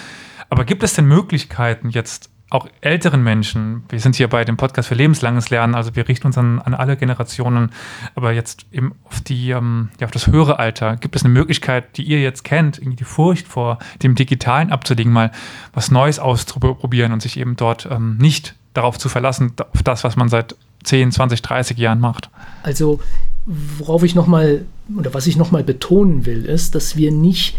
[0.49, 4.89] Aber gibt es denn Möglichkeiten, jetzt auch älteren Menschen, wir sind hier bei dem Podcast
[4.89, 7.73] für lebenslanges Lernen, also wir richten uns an, an alle Generationen,
[8.15, 11.97] aber jetzt eben auf, die, ähm, ja, auf das höhere Alter, gibt es eine Möglichkeit,
[11.97, 15.33] die ihr jetzt kennt, irgendwie die Furcht vor dem Digitalen abzulegen, mal
[15.73, 20.15] was Neues auszuprobieren und sich eben dort ähm, nicht darauf zu verlassen, auf das, was
[20.15, 20.55] man seit
[20.85, 22.31] 10, 20, 30 Jahren macht?
[22.63, 23.01] Also,
[23.47, 24.65] worauf ich nochmal,
[24.97, 27.57] oder was ich nochmal betonen will, ist, dass wir nicht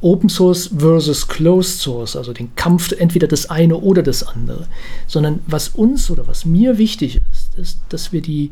[0.00, 4.66] Open Source versus Closed Source, also den Kampf entweder das eine oder das andere,
[5.06, 8.50] sondern was uns oder was mir wichtig ist, ist, dass wir die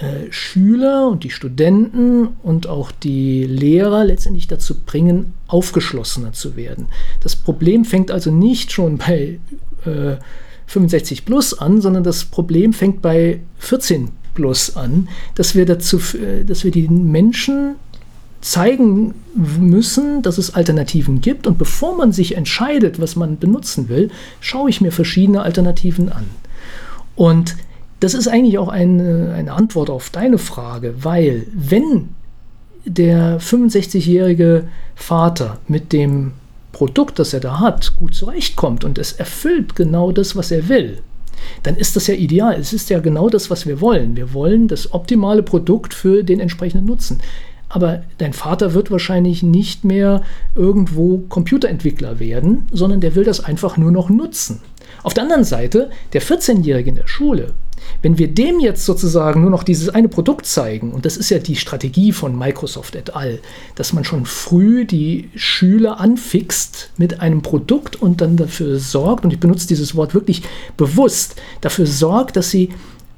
[0.00, 6.88] äh, Schüler und die Studenten und auch die Lehrer letztendlich dazu bringen, aufgeschlossener zu werden.
[7.20, 9.38] Das Problem fängt also nicht schon bei
[9.84, 10.16] äh,
[10.66, 14.10] 65 plus an, sondern das Problem fängt bei 14
[14.40, 17.74] plus an, dass wir dazu, äh, dass wir die Menschen
[18.40, 21.46] zeigen müssen, dass es Alternativen gibt.
[21.46, 24.10] Und bevor man sich entscheidet, was man benutzen will,
[24.40, 26.24] schaue ich mir verschiedene Alternativen an.
[27.16, 27.56] Und
[28.00, 32.08] das ist eigentlich auch eine, eine Antwort auf deine Frage, weil wenn
[32.86, 36.32] der 65-jährige Vater mit dem
[36.72, 41.02] Produkt, das er da hat, gut zurechtkommt und es erfüllt genau das, was er will,
[41.62, 42.58] dann ist das ja ideal.
[42.58, 44.16] Es ist ja genau das, was wir wollen.
[44.16, 47.20] Wir wollen das optimale Produkt für den entsprechenden Nutzen
[47.70, 50.22] aber dein Vater wird wahrscheinlich nicht mehr
[50.54, 54.60] irgendwo Computerentwickler werden, sondern der will das einfach nur noch nutzen.
[55.04, 57.54] Auf der anderen Seite, der 14-Jährige in der Schule,
[58.02, 61.38] Wenn wir dem jetzt sozusagen nur noch dieses eine Produkt zeigen, und das ist ja
[61.38, 63.40] die Strategie von Microsoft et al.,
[63.74, 69.32] dass man schon früh die Schüler anfixt mit einem Produkt und dann dafür sorgt, und
[69.32, 70.42] ich benutze dieses Wort wirklich
[70.76, 72.70] bewusst, dafür sorgt, dass sie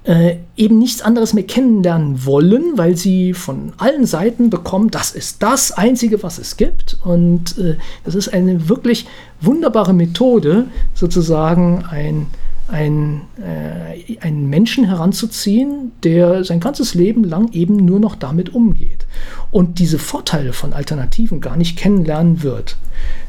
[0.04, 5.42] äh, eben nichts anderes mehr kennenlernen wollen, weil sie von allen Seiten bekommen, das ist
[5.42, 6.98] das Einzige, was es gibt.
[7.04, 9.06] Und äh, das ist eine wirklich
[9.40, 12.26] wunderbare Methode, sozusagen ein,
[12.72, 19.06] ein, äh, einen Menschen heranzuziehen, der sein ganzes Leben lang eben nur noch damit umgeht
[19.50, 22.78] und diese Vorteile von Alternativen gar nicht kennenlernen wird.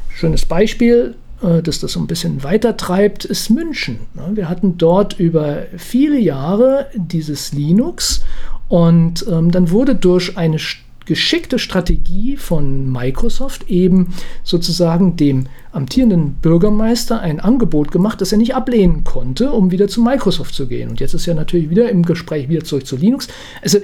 [0.08, 3.98] Schönes Beispiel, äh, dass das so ein bisschen weiter treibt, ist München.
[4.14, 4.30] Ne?
[4.34, 8.24] Wir hatten dort über viele Jahre dieses Linux
[8.68, 10.58] und ähm, dann wurde durch eine
[11.06, 18.54] geschickte Strategie von Microsoft eben sozusagen dem amtierenden Bürgermeister ein Angebot gemacht, das er nicht
[18.54, 20.90] ablehnen konnte, um wieder zu Microsoft zu gehen.
[20.90, 23.28] Und jetzt ist er natürlich wieder im Gespräch wieder zurück zu Linux.
[23.62, 23.78] Also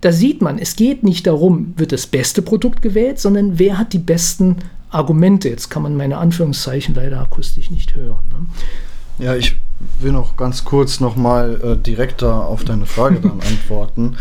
[0.00, 3.92] da sieht man, es geht nicht darum, wird das beste Produkt gewählt, sondern wer hat
[3.92, 4.56] die besten
[4.90, 5.48] Argumente.
[5.48, 8.18] Jetzt kann man meine Anführungszeichen leider akustisch nicht hören.
[8.30, 9.24] Ne?
[9.24, 9.56] Ja, ich
[10.00, 14.16] will noch ganz kurz nochmal äh, direkter auf deine Frage dann antworten.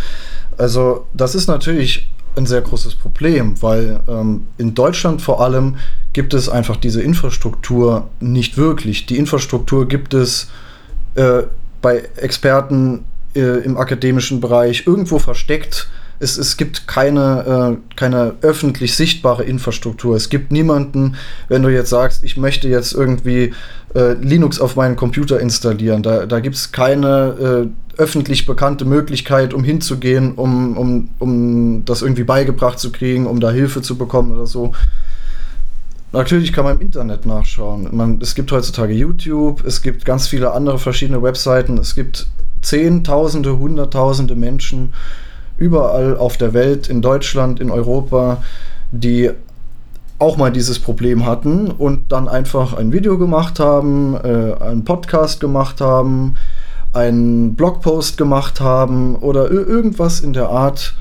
[0.57, 2.07] Also das ist natürlich
[2.38, 5.77] ein sehr großes Problem, weil ähm, in Deutschland vor allem
[6.13, 9.05] gibt es einfach diese Infrastruktur nicht wirklich.
[9.05, 10.49] Die Infrastruktur gibt es
[11.15, 11.43] äh,
[11.81, 13.05] bei Experten
[13.36, 15.89] äh, im akademischen Bereich irgendwo versteckt
[16.20, 20.16] es, es gibt keine, äh, keine öffentlich sichtbare Infrastruktur.
[20.16, 21.16] Es gibt niemanden,
[21.47, 23.53] wenn du jetzt sagst, ich möchte jetzt irgendwie
[23.93, 26.03] äh, Linux auf meinen Computer installieren.
[26.03, 32.01] Da, da gibt es keine äh, öffentlich bekannte Möglichkeit, um hinzugehen, um, um, um das
[32.01, 34.74] irgendwie beigebracht zu kriegen, um da Hilfe zu bekommen oder so.
[36.11, 37.89] Natürlich kann man im Internet nachschauen.
[37.91, 42.28] Man, es gibt heutzutage YouTube, es gibt ganz viele andere verschiedene Webseiten, es gibt
[42.61, 44.93] Zehntausende, Hunderttausende Menschen,
[45.57, 48.43] überall auf der Welt, in Deutschland, in Europa,
[48.91, 49.31] die
[50.17, 55.39] auch mal dieses Problem hatten und dann einfach ein Video gemacht haben, äh, einen Podcast
[55.39, 56.35] gemacht haben,
[56.93, 60.93] einen Blogpost gemacht haben oder irgendwas in der Art.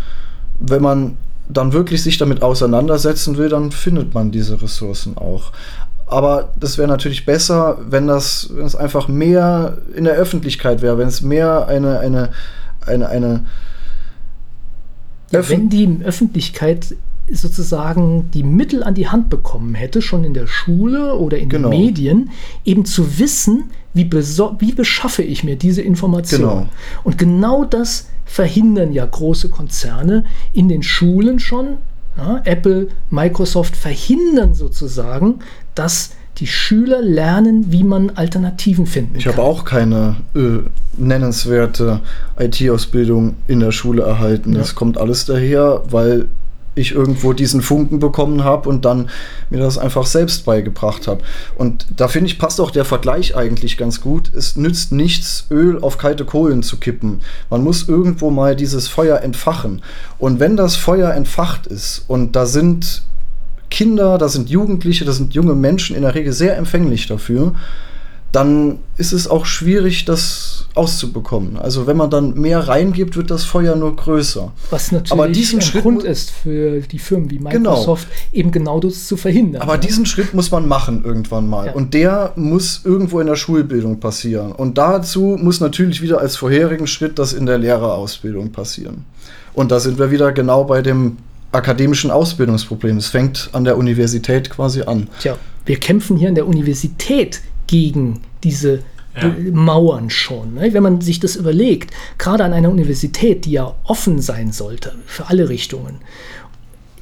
[0.58, 1.16] Wenn man
[1.48, 5.52] dann wirklich sich damit auseinandersetzen will, dann findet man diese Ressourcen auch.
[6.06, 10.98] Aber das wäre natürlich besser, wenn das, wenn es einfach mehr in der Öffentlichkeit wäre,
[10.98, 12.30] wenn es mehr eine, eine,
[12.86, 13.44] eine, eine
[15.30, 16.94] ja, wenn die Öffentlichkeit
[17.30, 21.70] sozusagen die Mittel an die Hand bekommen hätte, schon in der Schule oder in genau.
[21.70, 22.30] den Medien,
[22.64, 23.64] eben zu wissen,
[23.94, 26.40] wie, wie beschaffe ich mir diese Information.
[26.40, 26.68] Genau.
[27.02, 31.78] Und genau das verhindern ja große Konzerne in den Schulen schon.
[32.16, 35.40] Ja, Apple, Microsoft verhindern sozusagen,
[35.74, 39.32] dass die Schüler lernen, wie man Alternativen finden ich kann.
[39.32, 40.58] Ich habe auch keine äh,
[40.96, 42.00] nennenswerte
[42.38, 44.52] IT-Ausbildung in der Schule erhalten.
[44.52, 44.58] Ja.
[44.58, 46.26] Das kommt alles daher, weil
[46.74, 49.08] ich irgendwo diesen Funken bekommen habe und dann
[49.50, 51.22] mir das einfach selbst beigebracht habe.
[51.56, 54.32] Und da finde ich, passt auch der Vergleich eigentlich ganz gut.
[54.34, 57.20] Es nützt nichts, Öl auf kalte Kohlen zu kippen.
[57.48, 59.82] Man muss irgendwo mal dieses Feuer entfachen.
[60.18, 63.02] Und wenn das Feuer entfacht ist und da sind
[63.74, 67.54] Kinder, da sind Jugendliche, da sind junge Menschen in der Regel sehr empfänglich dafür,
[68.30, 71.56] dann ist es auch schwierig, das auszubekommen.
[71.56, 74.52] Also wenn man dann mehr reingibt, wird das Feuer nur größer.
[74.70, 77.70] Was natürlich aber diesen ein Schritt Grund ist für die Firmen wie genau.
[77.70, 78.40] Microsoft, genau.
[78.40, 79.62] eben genau das zu verhindern.
[79.62, 79.80] Aber ja.
[79.80, 81.66] diesen Schritt muss man machen irgendwann mal.
[81.66, 81.72] Ja.
[81.72, 84.52] Und der muss irgendwo in der Schulbildung passieren.
[84.52, 89.04] Und dazu muss natürlich wieder als vorherigen Schritt das in der Lehrerausbildung passieren.
[89.52, 91.16] Und da sind wir wieder genau bei dem
[91.54, 92.96] akademischen Ausbildungsproblem.
[92.96, 95.08] Es fängt an der Universität quasi an.
[95.20, 98.80] Tja, wir kämpfen hier an der Universität gegen diese
[99.20, 99.34] ja.
[99.52, 100.54] Mauern schon.
[100.54, 100.72] Ne?
[100.72, 105.28] Wenn man sich das überlegt, gerade an einer Universität, die ja offen sein sollte für
[105.28, 105.96] alle Richtungen,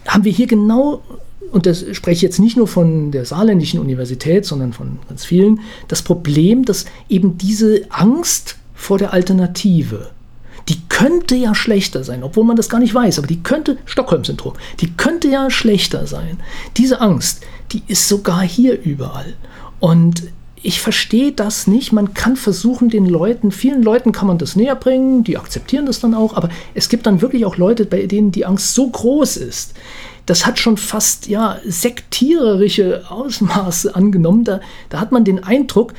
[0.06, 1.02] haben wir hier genau,
[1.50, 5.60] und das spreche ich jetzt nicht nur von der saarländischen Universität, sondern von ganz vielen,
[5.88, 10.10] das Problem, dass eben diese Angst vor der Alternative,
[10.68, 14.54] die könnte ja schlechter sein, obwohl man das gar nicht weiß, aber die könnte, Stockholm-Syndrom,
[14.80, 16.38] die könnte ja schlechter sein.
[16.76, 17.42] Diese Angst,
[17.72, 19.34] die ist sogar hier überall.
[19.80, 20.22] Und
[20.62, 21.92] ich verstehe das nicht.
[21.92, 26.00] Man kann versuchen, den Leuten, vielen Leuten kann man das näher bringen, die akzeptieren das
[26.00, 29.38] dann auch, aber es gibt dann wirklich auch Leute, bei denen die Angst so groß
[29.38, 29.74] ist.
[30.26, 34.44] Das hat schon fast ja sektiererische Ausmaße angenommen.
[34.44, 35.94] Da, da hat man den Eindruck,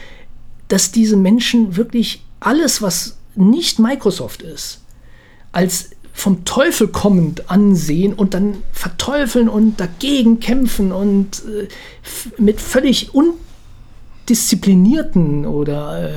[0.70, 4.81] dass diese Menschen wirklich alles, was nicht Microsoft ist,
[5.51, 11.67] als vom Teufel kommend ansehen und dann verteufeln und dagegen kämpfen und äh,
[12.38, 16.11] mit völlig undisziplinierten oder äh,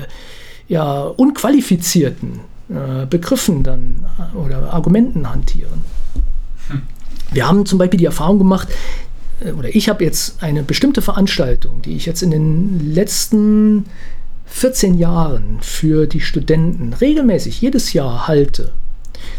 [0.68, 5.84] ja, unqualifizierten äh, Begriffen dann äh, oder Argumenten hantieren.
[6.68, 6.82] Hm.
[7.32, 8.68] Wir haben zum Beispiel die Erfahrung gemacht,
[9.40, 13.86] äh, oder ich habe jetzt eine bestimmte Veranstaltung, die ich jetzt in den letzten
[14.46, 18.72] 14 Jahren für die Studenten regelmäßig jedes Jahr halte.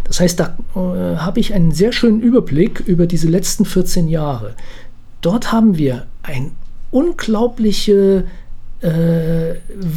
[0.03, 4.55] Das heißt, da äh, habe ich einen sehr schönen Überblick über diese letzten 14 Jahre.
[5.22, 6.51] Dort haben wir ein
[6.91, 8.26] unglaubliche,
[8.82, 9.55] äh,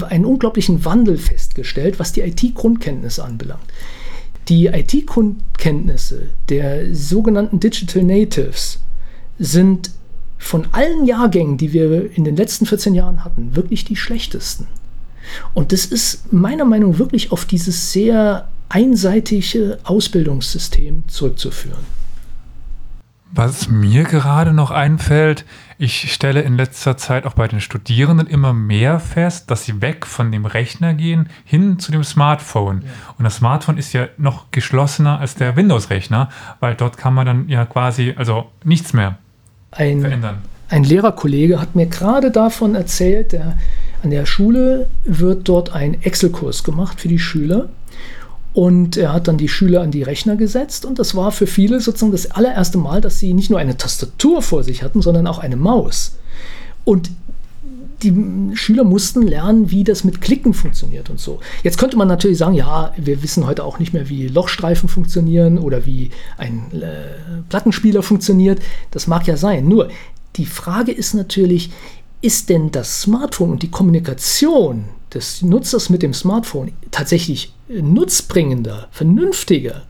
[0.09, 3.63] einen unglaublichen Wandel festgestellt, was die IT-Grundkenntnisse anbelangt.
[4.49, 8.81] Die IT-Grundkenntnisse der sogenannten Digital Natives
[9.39, 9.91] sind
[10.39, 14.67] von allen Jahrgängen, die wir in den letzten 14 Jahren hatten, wirklich die schlechtesten.
[15.55, 22.01] Und das ist meiner Meinung nach wirklich auf dieses sehr einseitige Ausbildungssystem zurückzuführen.
[23.33, 25.45] Was mir gerade noch einfällt,
[25.79, 30.05] ich stelle in letzter Zeit auch bei den Studierenden immer mehr fest, dass sie weg
[30.05, 32.83] von dem Rechner gehen hin zu dem Smartphone.
[32.83, 32.89] Ja.
[33.19, 37.49] Und das Smartphone ist ja noch geschlossener als der Windows-Rechner, weil dort kann man dann
[37.49, 39.19] ja quasi also nichts mehr
[39.71, 40.39] ein, verändern.
[40.69, 43.57] Ein Lehrerkollege hat mir gerade davon erzählt, der,
[44.03, 47.69] an der Schule wird dort ein Excel-Kurs gemacht für die Schüler.
[48.53, 51.81] Und er hat dann die Schüler an die Rechner gesetzt und das war für viele
[51.81, 55.39] sozusagen das allererste Mal, dass sie nicht nur eine Tastatur vor sich hatten, sondern auch
[55.39, 56.17] eine Maus.
[56.85, 57.11] Und
[58.03, 61.41] die Schüler mussten lernen, wie das mit Klicken funktioniert und so.
[61.63, 65.59] Jetzt könnte man natürlich sagen, ja, wir wissen heute auch nicht mehr, wie Lochstreifen funktionieren
[65.59, 68.61] oder wie ein äh, Plattenspieler funktioniert.
[68.91, 69.69] Das mag ja sein.
[69.69, 69.91] Nur
[70.37, 71.71] die Frage ist natürlich,
[72.23, 79.83] ist denn das Smartphone und die Kommunikation des Nutzers mit dem Smartphone tatsächlich nutzbringender, vernünftiger?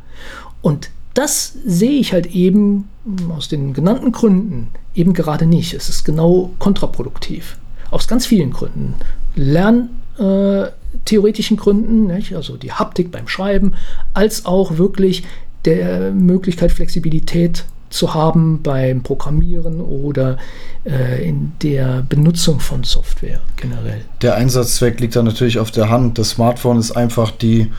[0.63, 2.89] Und das sehe ich halt eben
[3.35, 5.75] aus den genannten Gründen eben gerade nicht.
[5.75, 7.57] Es ist genau kontraproduktiv.
[7.91, 8.95] Aus ganz vielen Gründen.
[9.35, 12.37] Lerntheoretischen äh, Gründen, nicht?
[12.37, 13.75] also die Haptik beim Schreiben,
[14.15, 15.25] als auch wirklich
[15.65, 20.39] der Möglichkeit, Flexibilität zu haben beim Programmieren oder
[20.85, 24.03] äh, in der Benutzung von Software generell.
[24.23, 26.19] Der Einsatzzweck liegt da natürlich auf der Hand.
[26.19, 27.71] Das Smartphone ist einfach die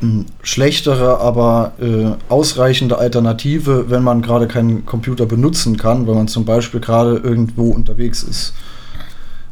[0.00, 6.28] hm, schlechtere, aber äh, ausreichende Alternative, wenn man gerade keinen Computer benutzen kann, wenn man
[6.28, 8.54] zum Beispiel gerade irgendwo unterwegs ist.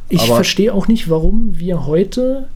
[0.09, 2.49] Ich aber verstehe auch nicht, warum wir heute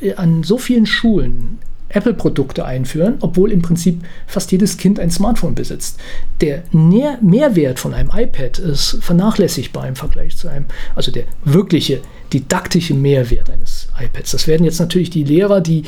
[0.00, 1.58] äh, an so vielen Schulen
[1.94, 5.98] Apple-Produkte einführen, obwohl im Prinzip fast jedes Kind ein Smartphone besitzt.
[6.40, 12.00] Der Nähr Mehrwert von einem iPad ist vernachlässigbar im Vergleich zu einem, also der wirkliche
[12.34, 14.32] didaktische Mehrwert eines iPads.
[14.32, 15.84] Das werden jetzt natürlich die Lehrer, die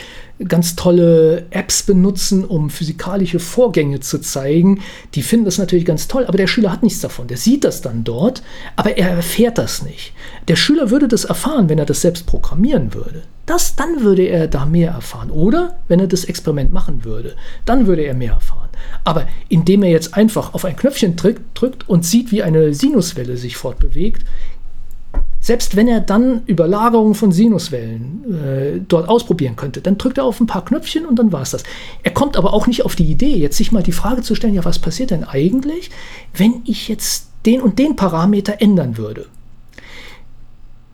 [0.46, 4.80] ganz tolle Apps benutzen, um physikalische Vorgänge zu zeigen,
[5.14, 7.26] die finden das natürlich ganz toll, aber der Schüler hat nichts davon.
[7.26, 8.42] Der sieht das dann dort,
[8.76, 10.12] aber er erfährt das nicht.
[10.46, 13.22] Der Schüler würde das erfahren, wenn er das selbst programmieren würde.
[13.46, 15.30] Das, dann würde er da mehr erfahren.
[15.30, 18.68] Oder wenn er das Experiment machen würde, dann würde er mehr erfahren.
[19.04, 23.56] Aber indem er jetzt einfach auf ein Knöpfchen drückt und sieht, wie eine Sinuswelle sich
[23.56, 24.24] fortbewegt,
[25.46, 30.40] selbst wenn er dann Überlagerung von Sinuswellen äh, dort ausprobieren könnte, dann drückt er auf
[30.40, 31.62] ein paar Knöpfchen und dann war es das.
[32.02, 34.54] Er kommt aber auch nicht auf die Idee, jetzt sich mal die Frage zu stellen,
[34.54, 35.92] ja, was passiert denn eigentlich,
[36.34, 39.26] wenn ich jetzt den und den Parameter ändern würde?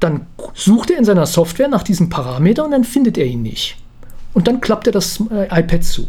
[0.00, 3.78] Dann sucht er in seiner Software nach diesem Parameter und dann findet er ihn nicht.
[4.34, 6.08] Und dann klappt er das äh, iPad zu.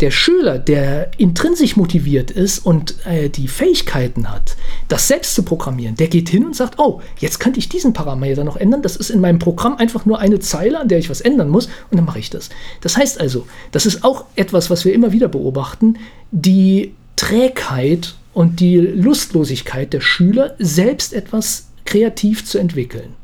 [0.00, 4.56] Der Schüler, der intrinsisch motiviert ist und äh, die Fähigkeiten hat,
[4.88, 8.44] das selbst zu programmieren, der geht hin und sagt, oh, jetzt könnte ich diesen Parameter
[8.44, 8.82] noch ändern.
[8.82, 11.66] Das ist in meinem Programm einfach nur eine Zeile, an der ich was ändern muss
[11.90, 12.50] und dann mache ich das.
[12.80, 15.98] Das heißt also, das ist auch etwas, was wir immer wieder beobachten,
[16.30, 23.14] die Trägheit und die Lustlosigkeit der Schüler, selbst etwas kreativ zu entwickeln.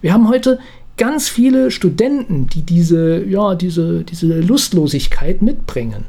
[0.00, 0.58] Wir haben heute
[0.98, 6.04] ganz viele Studenten, die diese, ja, diese, diese Lustlosigkeit mitbringen,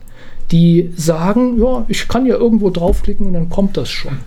[0.51, 4.17] die sagen, ja, ich kann ja irgendwo draufklicken und dann kommt das schon.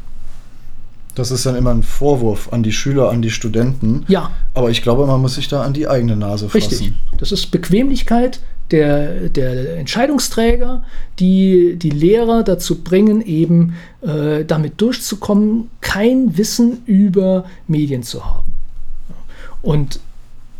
[1.14, 4.04] Das ist dann immer ein Vorwurf an die Schüler, an die Studenten.
[4.08, 4.30] Ja.
[4.54, 6.70] Aber ich glaube, man muss sich da an die eigene Nase fassen.
[6.70, 6.92] Richtig.
[7.18, 8.40] Das ist Bequemlichkeit
[8.70, 10.82] der, der Entscheidungsträger,
[11.18, 18.54] die die Lehrer dazu bringen, eben äh, damit durchzukommen, kein Wissen über Medien zu haben.
[19.60, 20.00] Und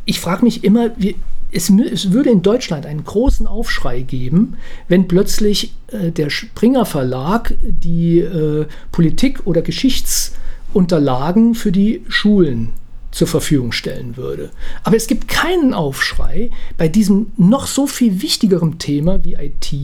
[0.04, 1.16] ich frage mich immer, wie,
[1.52, 4.56] es, es, würde in Deutschland einen großen Aufschrei geben,
[4.88, 12.70] wenn plötzlich äh, der Springer Verlag die äh, Politik- oder Geschichtsunterlagen für die Schulen
[13.10, 14.50] zur Verfügung stellen würde.
[14.84, 19.74] Aber es gibt keinen Aufschrei bei diesem noch so viel wichtigeren Thema wie IT,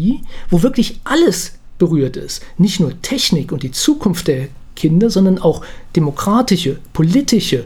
[0.49, 2.43] wo wirklich alles berührt ist.
[2.57, 5.63] Nicht nur Technik und die Zukunft der Kinder, sondern auch
[5.95, 7.65] demokratische, politische,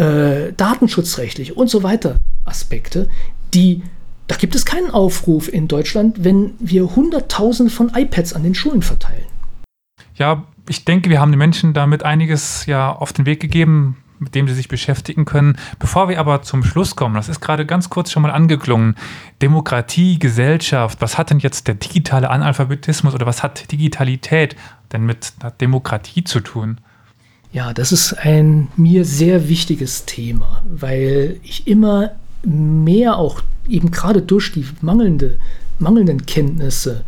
[0.00, 3.08] äh, datenschutzrechtliche und so weiter Aspekte,
[3.52, 3.82] die
[4.28, 8.80] Da gibt es keinen Aufruf in Deutschland, wenn wir Hunderttausende von iPads an den Schulen
[8.80, 9.26] verteilen.
[10.14, 14.36] Ja, ich denke, wir haben den Menschen damit einiges ja auf den Weg gegeben, mit
[14.36, 15.56] dem sie sich beschäftigen können.
[15.80, 18.94] Bevor wir aber zum Schluss kommen, das ist gerade ganz kurz schon mal angeklungen,
[19.42, 24.54] Demokratie, Gesellschaft, was hat denn jetzt der digitale Analphabetismus oder was hat Digitalität
[24.92, 26.78] denn mit Demokratie zu tun?
[27.52, 32.12] Ja, das ist ein mir sehr wichtiges Thema, weil ich immer
[32.44, 35.38] mehr auch eben gerade durch die mangelnde,
[35.78, 37.04] mangelnden Kenntnisse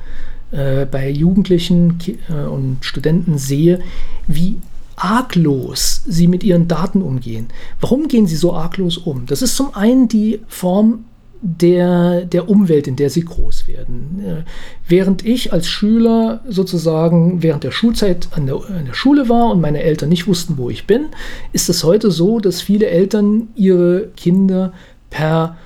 [0.50, 1.98] äh, bei Jugendlichen
[2.28, 3.80] äh, und Studenten sehe,
[4.26, 4.58] wie
[4.96, 7.46] arglos sie mit ihren Daten umgehen.
[7.80, 9.26] Warum gehen sie so arglos um?
[9.26, 11.04] Das ist zum einen die Form
[11.42, 14.22] der, der Umwelt, in der sie groß werden.
[14.24, 14.44] Äh,
[14.88, 19.60] während ich als Schüler sozusagen während der Schulzeit an der, an der Schule war und
[19.60, 21.06] meine Eltern nicht wussten, wo ich bin,
[21.52, 24.72] ist es heute so, dass viele Eltern ihre Kinder
[25.10, 25.56] per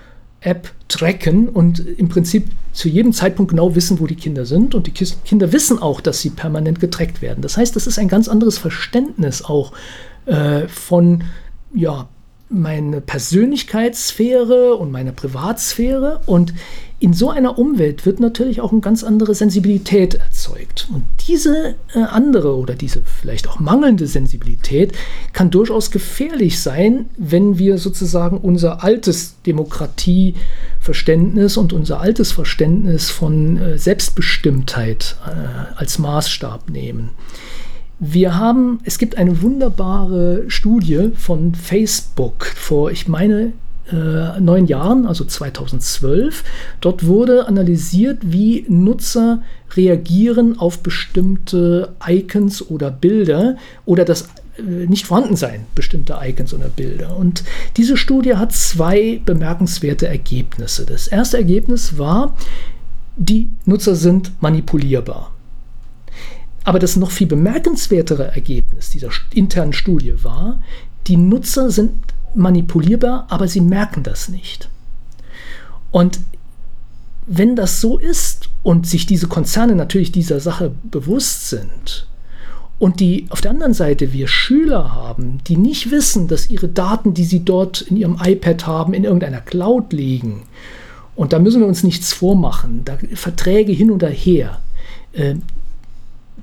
[0.40, 4.74] App tracken und im Prinzip zu jedem Zeitpunkt genau wissen, wo die Kinder sind.
[4.74, 7.42] Und die Kinder wissen auch, dass sie permanent getrackt werden.
[7.42, 9.72] Das heißt, das ist ein ganz anderes Verständnis auch
[10.26, 11.24] äh, von
[11.74, 12.08] ja,
[12.48, 16.20] meine Persönlichkeitssphäre und meine Privatsphäre.
[16.26, 16.54] Und
[16.98, 20.88] in so einer Umwelt wird natürlich auch eine ganz andere Sensibilität erzeugt.
[20.92, 24.92] Und diese äh, andere oder diese vielleicht auch mangelnde Sensibilität
[25.34, 33.58] kann durchaus gefährlich sein, wenn wir sozusagen unser altes Demokratieverständnis und unser altes Verständnis von
[33.58, 37.10] äh, Selbstbestimmtheit äh, als Maßstab nehmen.
[37.98, 43.52] Wir haben, es gibt eine wunderbare Studie von Facebook vor, ich meine,
[43.90, 46.44] äh, neun Jahren, also 2012.
[46.80, 49.42] Dort wurde analysiert, wie Nutzer
[49.76, 54.28] reagieren auf bestimmte Icons oder Bilder oder das
[54.58, 57.16] äh, nicht vorhanden sein bestimmter Icons oder Bilder.
[57.16, 57.44] Und
[57.76, 60.84] diese Studie hat zwei bemerkenswerte Ergebnisse.
[60.84, 62.36] Das erste Ergebnis war,
[63.16, 65.32] die Nutzer sind manipulierbar.
[66.66, 70.60] Aber das noch viel bemerkenswertere Ergebnis dieser internen Studie war,
[71.06, 71.92] die Nutzer sind
[72.34, 74.68] manipulierbar, aber sie merken das nicht.
[75.92, 76.18] Und
[77.28, 82.08] wenn das so ist und sich diese Konzerne natürlich dieser Sache bewusst sind
[82.80, 87.14] und die auf der anderen Seite wir Schüler haben, die nicht wissen, dass ihre Daten,
[87.14, 90.42] die sie dort in ihrem iPad haben, in irgendeiner Cloud liegen,
[91.14, 94.60] und da müssen wir uns nichts vormachen, da Verträge hin und her,
[95.12, 95.36] äh,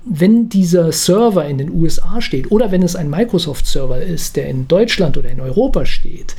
[0.06, 4.68] wenn dieser Server in den USA steht oder wenn es ein Microsoft-Server ist, der in
[4.68, 6.36] Deutschland oder in Europa steht,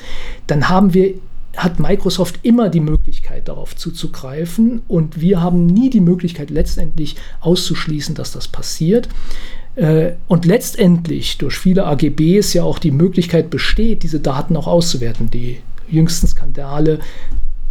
[0.46, 1.14] dann haben wir,
[1.56, 8.14] hat Microsoft immer die Möglichkeit, darauf zuzugreifen und wir haben nie die Möglichkeit, letztendlich auszuschließen,
[8.14, 9.08] dass das passiert.
[9.76, 15.30] Äh, und letztendlich durch viele AGBs ja auch die Möglichkeit besteht, diese Daten auch auszuwerten.
[15.30, 17.00] Die jüngsten Skandale,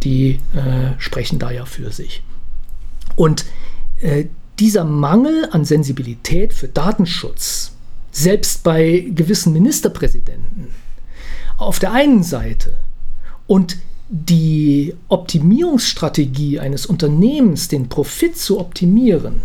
[0.02, 2.22] die äh, sprechen da ja für sich.
[3.16, 3.44] Und
[4.00, 4.26] äh,
[4.58, 7.72] dieser Mangel an Sensibilität für Datenschutz,
[8.12, 10.68] selbst bei gewissen Ministerpräsidenten,
[11.56, 12.76] auf der einen Seite
[13.46, 13.76] und
[14.08, 19.42] die Optimierungsstrategie eines Unternehmens, den Profit zu optimieren,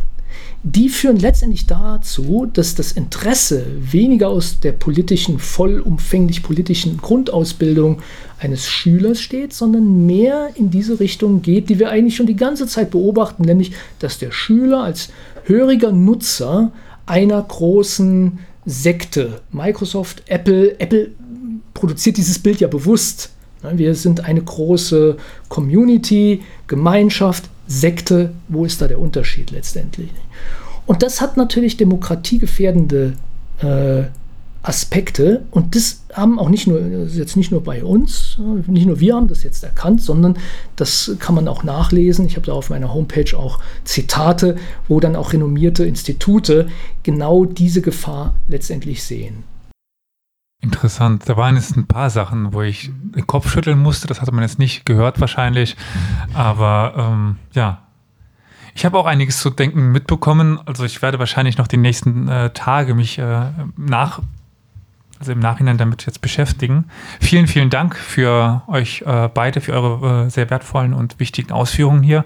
[0.64, 8.02] die führen letztendlich dazu, dass das Interesse weniger aus der politischen, vollumfänglich politischen Grundausbildung
[8.40, 12.68] eines Schülers steht, sondern mehr in diese Richtung geht, die wir eigentlich schon die ganze
[12.68, 15.10] Zeit beobachten, nämlich dass der Schüler als
[15.46, 16.72] höriger Nutzer
[17.06, 21.12] einer großen Sekte, Microsoft, Apple, Apple
[21.74, 23.32] produziert dieses Bild ja bewusst.
[23.74, 25.18] Wir sind eine große
[25.48, 28.32] Community, Gemeinschaft, Sekte.
[28.50, 30.10] Wo ist da der Unterschied letztendlich?
[30.86, 33.14] Und das hat natürlich demokratiegefährdende
[33.62, 34.06] äh,
[34.62, 38.38] Aspekte und das haben auch nicht nur jetzt nicht nur bei uns,
[38.68, 40.38] nicht nur wir haben das jetzt erkannt, sondern
[40.76, 42.26] das kann man auch nachlesen.
[42.26, 44.58] Ich habe da auf meiner Homepage auch Zitate,
[44.90, 46.68] wo dann auch renommierte Institute
[47.04, 49.44] genau diese Gefahr letztendlich sehen.
[50.62, 51.28] Interessant.
[51.28, 54.08] Da waren jetzt ein paar Sachen, wo ich den Kopf schütteln musste.
[54.08, 55.78] Das hatte man jetzt nicht gehört wahrscheinlich.
[56.34, 57.84] Aber ähm, ja,
[58.76, 60.60] ich habe auch einiges zu denken mitbekommen.
[60.66, 64.22] Also ich werde wahrscheinlich noch die nächsten äh, Tage mich äh, nach,
[65.20, 66.86] also im Nachhinein damit jetzt beschäftigen.
[67.22, 72.04] Vielen, vielen Dank für euch äh, beide, für eure äh, sehr wertvollen und wichtigen Ausführungen
[72.04, 72.26] hier.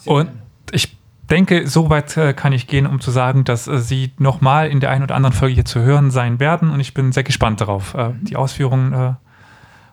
[0.00, 0.30] Sehr und
[0.72, 0.97] ich
[1.28, 4.80] denke, so weit äh, kann ich gehen, um zu sagen, dass äh, sie nochmal in
[4.80, 6.70] der einen oder anderen Folge hier zu hören sein werden.
[6.70, 7.96] Und ich bin sehr gespannt darauf.
[8.22, 9.16] die Ausführungen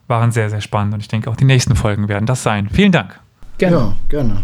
[0.07, 0.93] waren sehr, sehr spannend.
[0.93, 2.69] Und ich denke, auch die nächsten Folgen werden das sein.
[2.71, 3.19] Vielen Dank.
[3.57, 3.77] Gerne.
[3.77, 4.43] Ja, gerne.